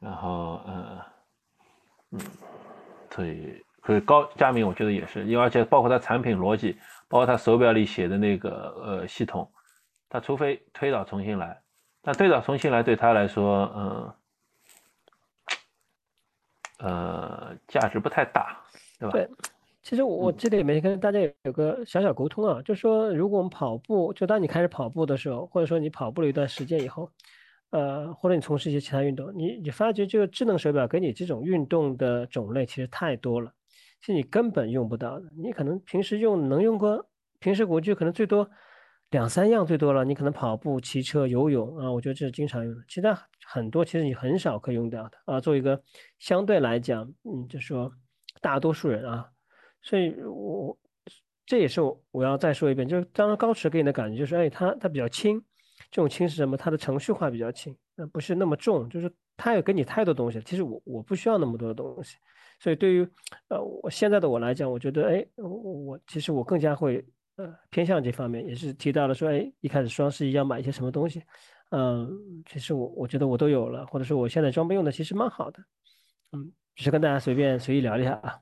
[0.00, 1.00] 然后嗯
[2.14, 2.20] 嗯，
[3.10, 8.50] 所以所以高佳明我觉得也是，因为而且包括他产品逻辑，包括他手表里写的那个
[8.82, 9.50] 呃系统，
[10.08, 11.60] 他除非推倒重新来，
[12.00, 14.14] 但推倒重新来对他来说，嗯。
[16.80, 18.60] 呃，价值不太大，
[18.98, 19.12] 对吧？
[19.12, 19.26] 对，
[19.80, 27.08] 其实我这里面跟大家有个小小沟通啊，就说如果我们跑步，就当你开始跑步的时候，或者说你跑步了一段时间以后，
[27.74, 33.52] 呃，或者你从事一些其他运动，你你发觉这个智能手表给你这种运动的种类其实太多了，
[34.00, 35.26] 是你根本用不到的。
[35.36, 37.04] 你可能平时用能用个，
[37.40, 38.48] 平时我就可能最多。
[39.10, 42.80] 两三样最多了，你可能跑步、骑车、游泳啊，我觉得这是经常用的。
[42.88, 45.40] 其他很多其实你很少可以用到的啊。
[45.40, 45.80] 做一个
[46.20, 47.92] 相对来讲，嗯，就说
[48.40, 49.28] 大多数人啊，
[49.82, 50.78] 所以我
[51.44, 55.40] 这也是我我要再说一遍，就是当然高驰给你的感觉就是，哎，它它比较轻，
[55.94, 56.56] 这种轻是什么？
[56.56, 60.40] 它的程序化比较轻，那不是那么重，就是它也给你太多东西。
[60.40, 62.16] 其实我我不需要那么多的东西，
[62.58, 63.08] 所以对于
[63.46, 67.06] 呃我现在的我来讲，我觉得哎，我我其实我更加会。
[67.36, 71.20] 呃，偏向这方面也是提到了说，哎，一开始双十一要买一些什么东西，
[71.70, 72.08] 嗯，
[72.46, 75.58] 其实我我觉得我都有了，或者说我现在装备用的其实蛮好的，
[76.30, 78.38] 嗯，只是跟大家随便随意聊一下啊。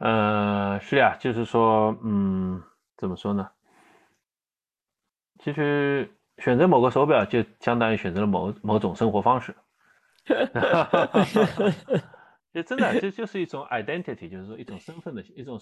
[0.00, 2.62] 呃，是呀，就是说，嗯，
[2.98, 3.48] 怎么说呢？
[5.38, 9.54] 其实选择某个手表就相当于选择了某某种生活方式。
[10.26, 11.24] 哈哈哈！
[12.52, 15.58] 就真的，这就是一种 identity，就是说一种身份的一种。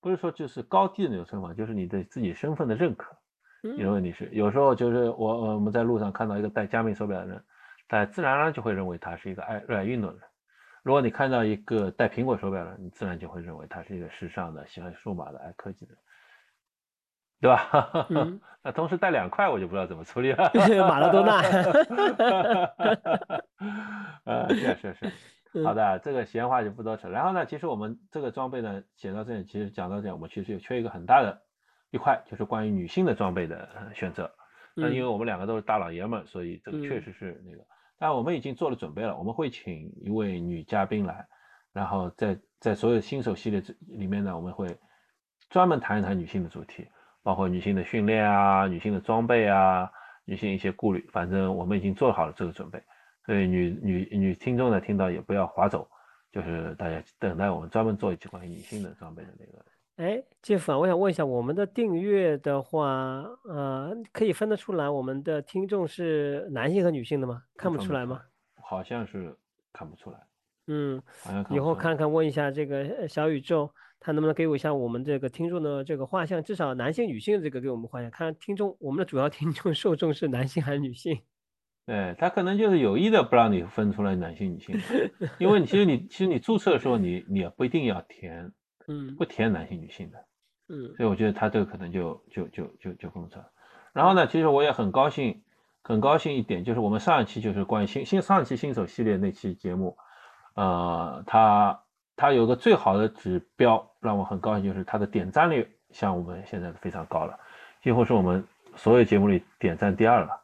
[0.00, 3.16] 不是说就是高低的那种身份，就是你对自己身份的认可。
[3.62, 7.44] 你的问题是有时候就是我我们在路上看到一个戴佳明手表的人，
[7.88, 10.28] 大家自然而然就会认为他是一个爱热爱运动的人。
[10.84, 15.94] 如果你看到一个戴苹果手表的，你自然就会认为他是一个时尚的、喜欢数码的、爱科技的，
[17.40, 18.08] 对吧？
[18.62, 20.50] 那同时带两块，我就不知道怎么处理了。
[20.88, 21.40] 马拉多纳。
[24.24, 25.64] 呃， 是是是。
[25.64, 27.08] 好的，这个闲话就不多扯。
[27.08, 31.40] 然后呢，其实我们这个装备呢，写到这里，其实讲到这里，我们其实有缺一个很大的
[31.90, 34.30] 一块，就是关于女性的装备的选择。
[34.74, 37.64] 那因为我们两个都是大老爷们，所以这个确实是那个。
[37.98, 41.26] 但我们已经做了准备了，我们会请一位女嘉宾来，
[41.72, 44.78] 然后在在所有新手系列里面呢，我们会
[45.48, 46.86] 专门谈一谈女性的主题，
[47.28, 49.86] 包括女性的训练啊、女性的装备啊、
[50.24, 51.06] 女性一些顾虑。
[51.12, 52.82] 反正我们已经做好了这个准备。
[53.26, 55.86] 所以女女女听众呢，听到也不要划走，
[56.32, 59.62] 就是大家等待我们专门做一期关于女性的装备的那个。
[59.96, 67.42] 哎，杰夫啊，我想问一下，我们的订阅的话，呃，可以分得出来我们的听众是男性和女性的吗？
[67.58, 68.22] 看不出来吗？
[68.62, 69.36] 好像是
[69.70, 70.18] 看不出来。
[70.68, 71.02] 嗯，
[71.50, 73.70] 以后看看问一下这个小宇宙，
[74.00, 81.20] 他能不能给我一下我们这个听众的这个画像，至少男性女性这个给我们画像，看听众我们的主要听众 受众是男性还是女性？
[81.86, 84.78] 对，他可能就是有意的不让你分出来男性女性，
[85.38, 88.52] 因为你其实你其实你注册的时候你你也不一定要填，
[88.88, 90.18] 嗯，不填男性女性的，
[90.68, 93.42] 嗯，所以我觉得他这个可能就就就就就不能测。
[93.94, 95.42] 然后呢，其实我也很高兴，
[95.82, 99.96] 很高兴一点就是我们上一期就是关于新新上一期新手系列那期节目，
[100.56, 101.84] 呃，他
[102.18, 107.38] 他有个最好的指标让我很高兴，就是它的点赞率像我们现在非常高了，
[107.80, 108.44] 几乎是我们
[108.74, 110.42] 所有节目里点赞第二了。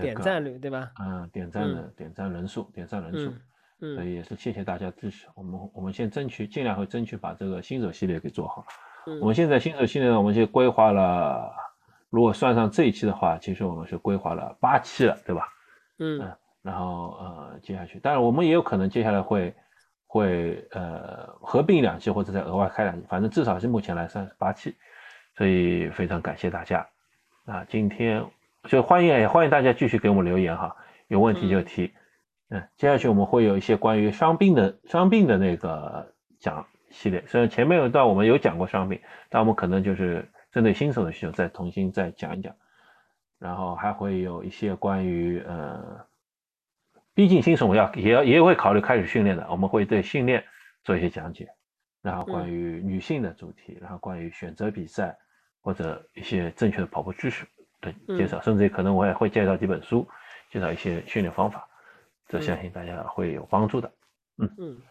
[0.00, 0.90] 点赞率对吧？
[0.98, 3.34] 嗯，点赞的点赞人数，点赞人数，
[3.82, 5.26] 嗯，所以也是谢谢大家支持。
[5.34, 8.64] 我们我们先争取，尽量会争取把这个新手系列给做好。
[9.20, 11.52] 我们现在新手系列呢，我们就规划了，
[12.08, 15.46] 如果算上这一期的话，其实我们是规划了八期了，对吧？
[15.98, 19.54] 嗯，然后呃接下去，当然我们也有可能接下来会
[20.08, 24.74] 会呃合并两期或者再额外开两期，反正至少是目前来算是八期，
[25.36, 26.88] 所以非常感谢大家。
[27.44, 28.26] 那今天。
[28.64, 31.94] 就欢迎也欢迎大家继续给我们留言哈，有问题就提。
[32.50, 39.00] 嗯，接下去我们会有一些关于伤病的伤病的那个讲系列，虽然前面有一段我们有讲过伤病，
[39.30, 42.52] 但我们可能就是针对新手的需求再重新再讲一讲。
[43.38, 46.04] 然后还会有一些关于呃，
[47.18, 50.44] 毕竟新手要也要也会考虑开始训练的，我们会对训练
[50.84, 51.48] 做一些讲解。
[52.00, 55.18] 然后关于女性的主题，然后关于选择比赛
[55.60, 57.44] 或者一些正确的跑步知识
[57.80, 60.06] 的介绍，甚至可能我也会介绍几本书，
[60.48, 61.68] 介绍一些训练方法，
[62.28, 63.92] 这相信大家会有帮助的。
[64.36, 64.82] 嗯嗯，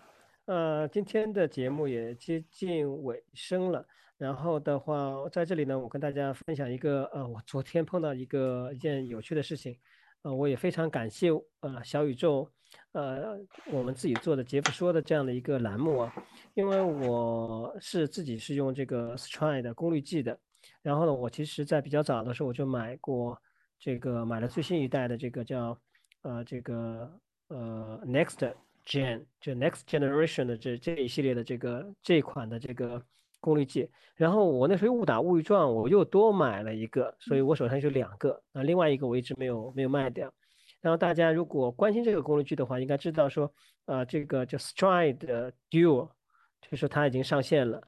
[0.48, 3.88] 呃，今天的节目也接近尾声了。
[4.18, 9.78] 然后的话，在这里呢，我跟大家分享一个，呃，我昨天碰到一个一件有趣的事情，
[10.24, 11.30] 呃，我也非常感谢，
[11.62, 12.50] 呃，小宇宙，
[12.92, 13.38] 呃，
[13.72, 16.14] 我们自己做的杰夫说的这样的一个栏目啊，
[16.54, 20.38] 因为我是自己是用这个 Stride 功率计的，
[20.82, 23.42] 然后呢，我其实在比较早的时候我就买过
[23.80, 25.80] 这个买了最新一代的这个叫，
[26.24, 28.54] 呃，这个呃 Next
[28.86, 33.02] Gen 就 Next Generation 的这这一系列的这个这一款的这个。
[33.48, 40.30] 功率计，然后我那时候误打误撞，我又多买了一个，所以我手上就两个啊，另外一个我一直没有没有卖掉。
[40.82, 43.50] 然后大家如果关心这个功率计的话，应该知道说，
[43.86, 46.10] 呃，这个叫 Stride Duo，
[46.70, 47.82] 就是它已经上线了，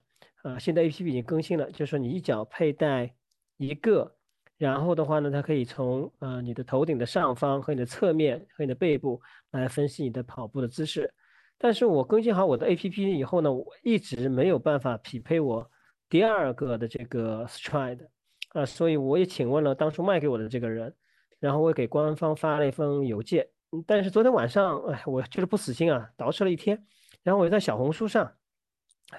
[0.45, 3.13] 呃，现在 APP 已经更新了，就是说你一脚佩戴
[3.57, 4.15] 一个，
[4.57, 11.13] 然后的话呢，它可以从呃你的头顶的上方和你的侧面和你的背部来分析你的跑步的姿势。
[11.61, 15.69] 但是我更新好我的 A P P 以后呢，我一直没有办法匹配我
[16.07, 18.07] 第二个的这个 Stride
[18.53, 20.95] 啊，所以我也请问了当初卖给我的这个人，
[21.37, 23.45] 然后我也给官方发了一封邮件。
[23.85, 26.81] 但是昨天晚上，哎，我就是不死心啊，捯饬了一天，
[27.23, 28.33] 然后我在小红书上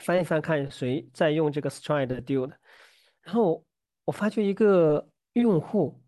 [0.01, 2.57] 翻一翻，看谁在用这个 Stride Duo 的，
[3.21, 3.63] 然后
[4.07, 6.03] 我发觉一个用户，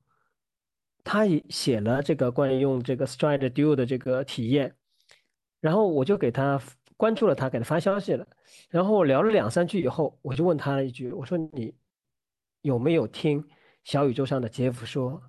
[1.05, 4.75] 他也写了这个关于用这个 Stride Duo 的这个体验。
[5.63, 6.61] 然后我就给他
[6.97, 8.27] 关注了他，给他发消息了。
[8.69, 11.73] 然后我聊了两三句以后，我就问他了一句：“我说你
[12.63, 13.43] 有没有听
[13.85, 15.23] 小宇宙上的杰夫说？”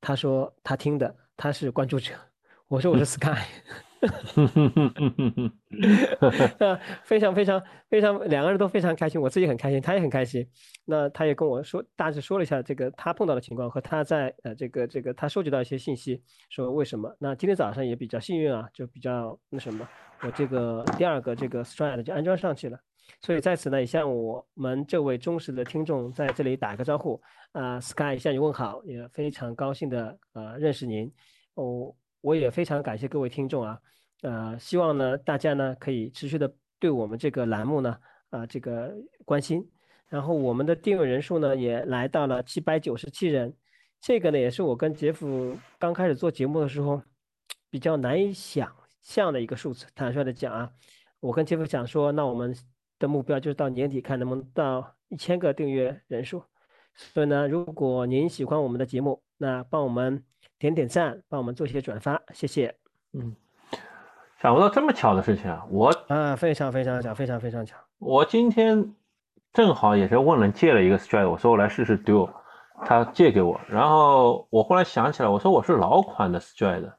[0.00, 2.14] 他说他听的，他是关注者。
[2.68, 3.89] 我说我是 Sky。
[7.04, 10.46] 非常非常非常，两个人都非常开心，我自己很开心，他也很开心。
[10.86, 17.14] 那他也跟我说，大致说了一下这个他碰到的情况和他在呃这个这个他收集到一些信息，说为什么。
[17.18, 19.86] 那今天早上也比较幸运啊，就比较那什么，
[20.22, 22.78] 我这个第二个这个 Stride 就安装上去了。
[23.20, 27.20] 所以在此呢，也向我们这位忠实的听众在这里打个招呼
[27.52, 31.12] 啊，Sky 向你问好，也非常高兴的呃认识您。
[31.54, 33.80] 哦，我也非常感谢各位听众啊。
[34.22, 37.96] 呃，希望呢，大家呢可以持续的对我们这个栏目呢，
[38.30, 38.94] 啊，这个
[39.24, 39.70] 关心。
[40.08, 43.54] 然后我们的订阅人数呢也来到了七百九十七人，
[44.00, 47.00] 这个呢也是我跟杰夫刚开始做节目的时候
[47.70, 49.86] 比较难以想象的一个数字。
[49.94, 50.70] 坦率的讲啊，
[51.20, 52.54] 我跟杰夫讲说，那我们
[52.98, 56.42] 的目标就是到年底看能不能到一千个订阅人数。
[56.94, 60.24] 所以呢，如果您喜欢我们的节目，那帮我们
[60.60, 62.76] 点点赞，帮我们做一些转发，谢谢。
[63.14, 63.34] 嗯。
[64.40, 65.66] 想不到这么巧的事情啊！
[65.70, 67.76] 我啊，非常非常巧，非常非常巧。
[67.98, 68.94] 我今天
[69.52, 72.30] 正好也是问人借了一个 Stride，我说我来试试 Duo，
[72.86, 73.60] 他借给我。
[73.68, 76.92] 然后我忽然想起来，我说我是老款的 Stride，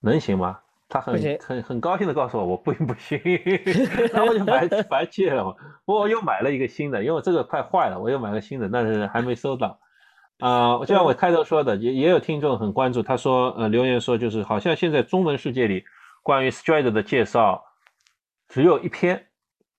[0.00, 0.60] 能行吗？
[0.88, 3.18] 他很很很高兴的告诉我，我不行不行。
[4.12, 5.54] 然后我就白白借了嘛。
[5.86, 9.78] 我又买了一个新的，因为这个快坏了，我又买了新的，但是还没收到。
[10.42, 15.84] 啊，就像我开头说的，也也有听众很关注，他说呃留言说就是好像现在中文世界里。
[16.24, 17.64] 关于 Stride 的介绍
[18.46, 19.26] 只有一篇，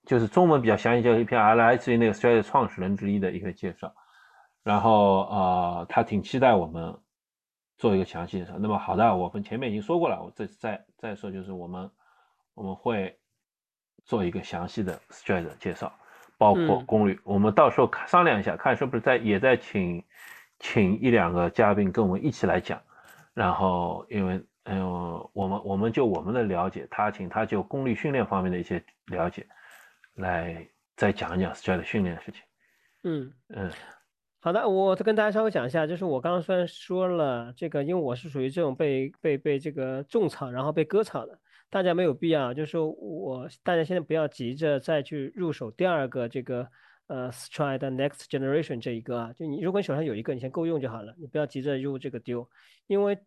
[0.04, 3.90] 就是中文比较详细，就一篇，而来自于那个 Stride 创始人之一的一个介绍。
[4.62, 6.94] 然后呃，他挺期待我们
[7.78, 8.58] 做一个详细介绍。
[8.58, 11.90] 那么好的，我们前面已经说过了，我这次再再说，就是我们
[12.52, 13.18] 我们会
[14.04, 15.90] 做一个详细的 Stride 介绍，
[16.36, 17.18] 包括功率。
[17.24, 20.04] 我们到时候商量一下，看是不是在也在请
[20.58, 22.80] 请一两个嘉宾跟我们一起来讲。
[23.32, 24.42] 然后因为。
[24.66, 24.82] 嗯，
[25.34, 29.46] 我们我们就我们的了解，他请他就功率训练方面的一些了解，
[30.14, 32.40] 来再讲一讲 Stride 训练的事情。
[33.02, 33.70] 嗯嗯，
[34.40, 41.38] 好的，我再跟大家稍微讲一下，就是我刚刚虽然说了这个，因为我是属于这种被被被这个种草然后被割草的，
[41.68, 46.66] 大家没有必要，就是说我大家现在不要急着再去入手第二个这个
[47.06, 52.48] 呃 Stride Next Generation 这一个啊，就你如果你手上有一个，你先够用就好了，你不要急着入这个丢，
[52.86, 53.18] 因为。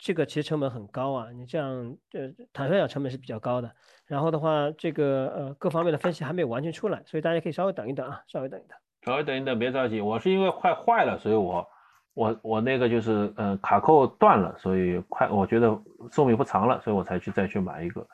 [0.00, 3.68] 这个其实成本很高啊，你这样呃，坦率讲成本是比较高的。
[4.06, 10.00] 然后的话，这个呃各方面的分析还没有完全出来，所以大家可以稍微等一等啊，稍微等一等，稍微等一等，别着急。
[10.00, 11.68] 我是因为快坏了，所以我
[12.14, 15.76] 我我那个就是嗯卡扣断了，所以快我觉得
[16.12, 18.06] 寿命不长了，所以我才去再去买一个。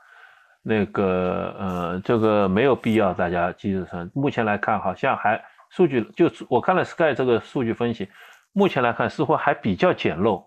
[0.65, 4.11] 那个呃这个没有必要大家急着上。
[4.15, 8.09] 目前来看，好像还数据就我看了 Sky 这个数据分析，
[8.53, 10.47] 目前来看似乎还比较简陋。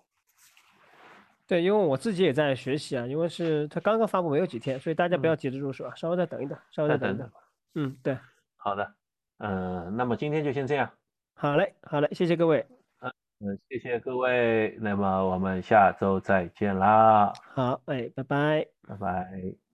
[1.47, 7.32] 对，因为我自己也在学习啊，因为是它刚刚发布没有几天，所以大家不要急着入手啊，稍微再等一等，稍微再等一等。
[7.76, 8.18] 嗯，对，
[8.57, 8.91] 好的，
[9.38, 10.89] 嗯，那么今天就先这样。
[11.36, 12.65] 好嘞，好嘞，谢谢各位。
[13.39, 17.32] 嗯，谢谢各位，那么我们下周再见啦。
[17.53, 18.65] 好，哎，拜拜。
[18.88, 19.66] 拜拜。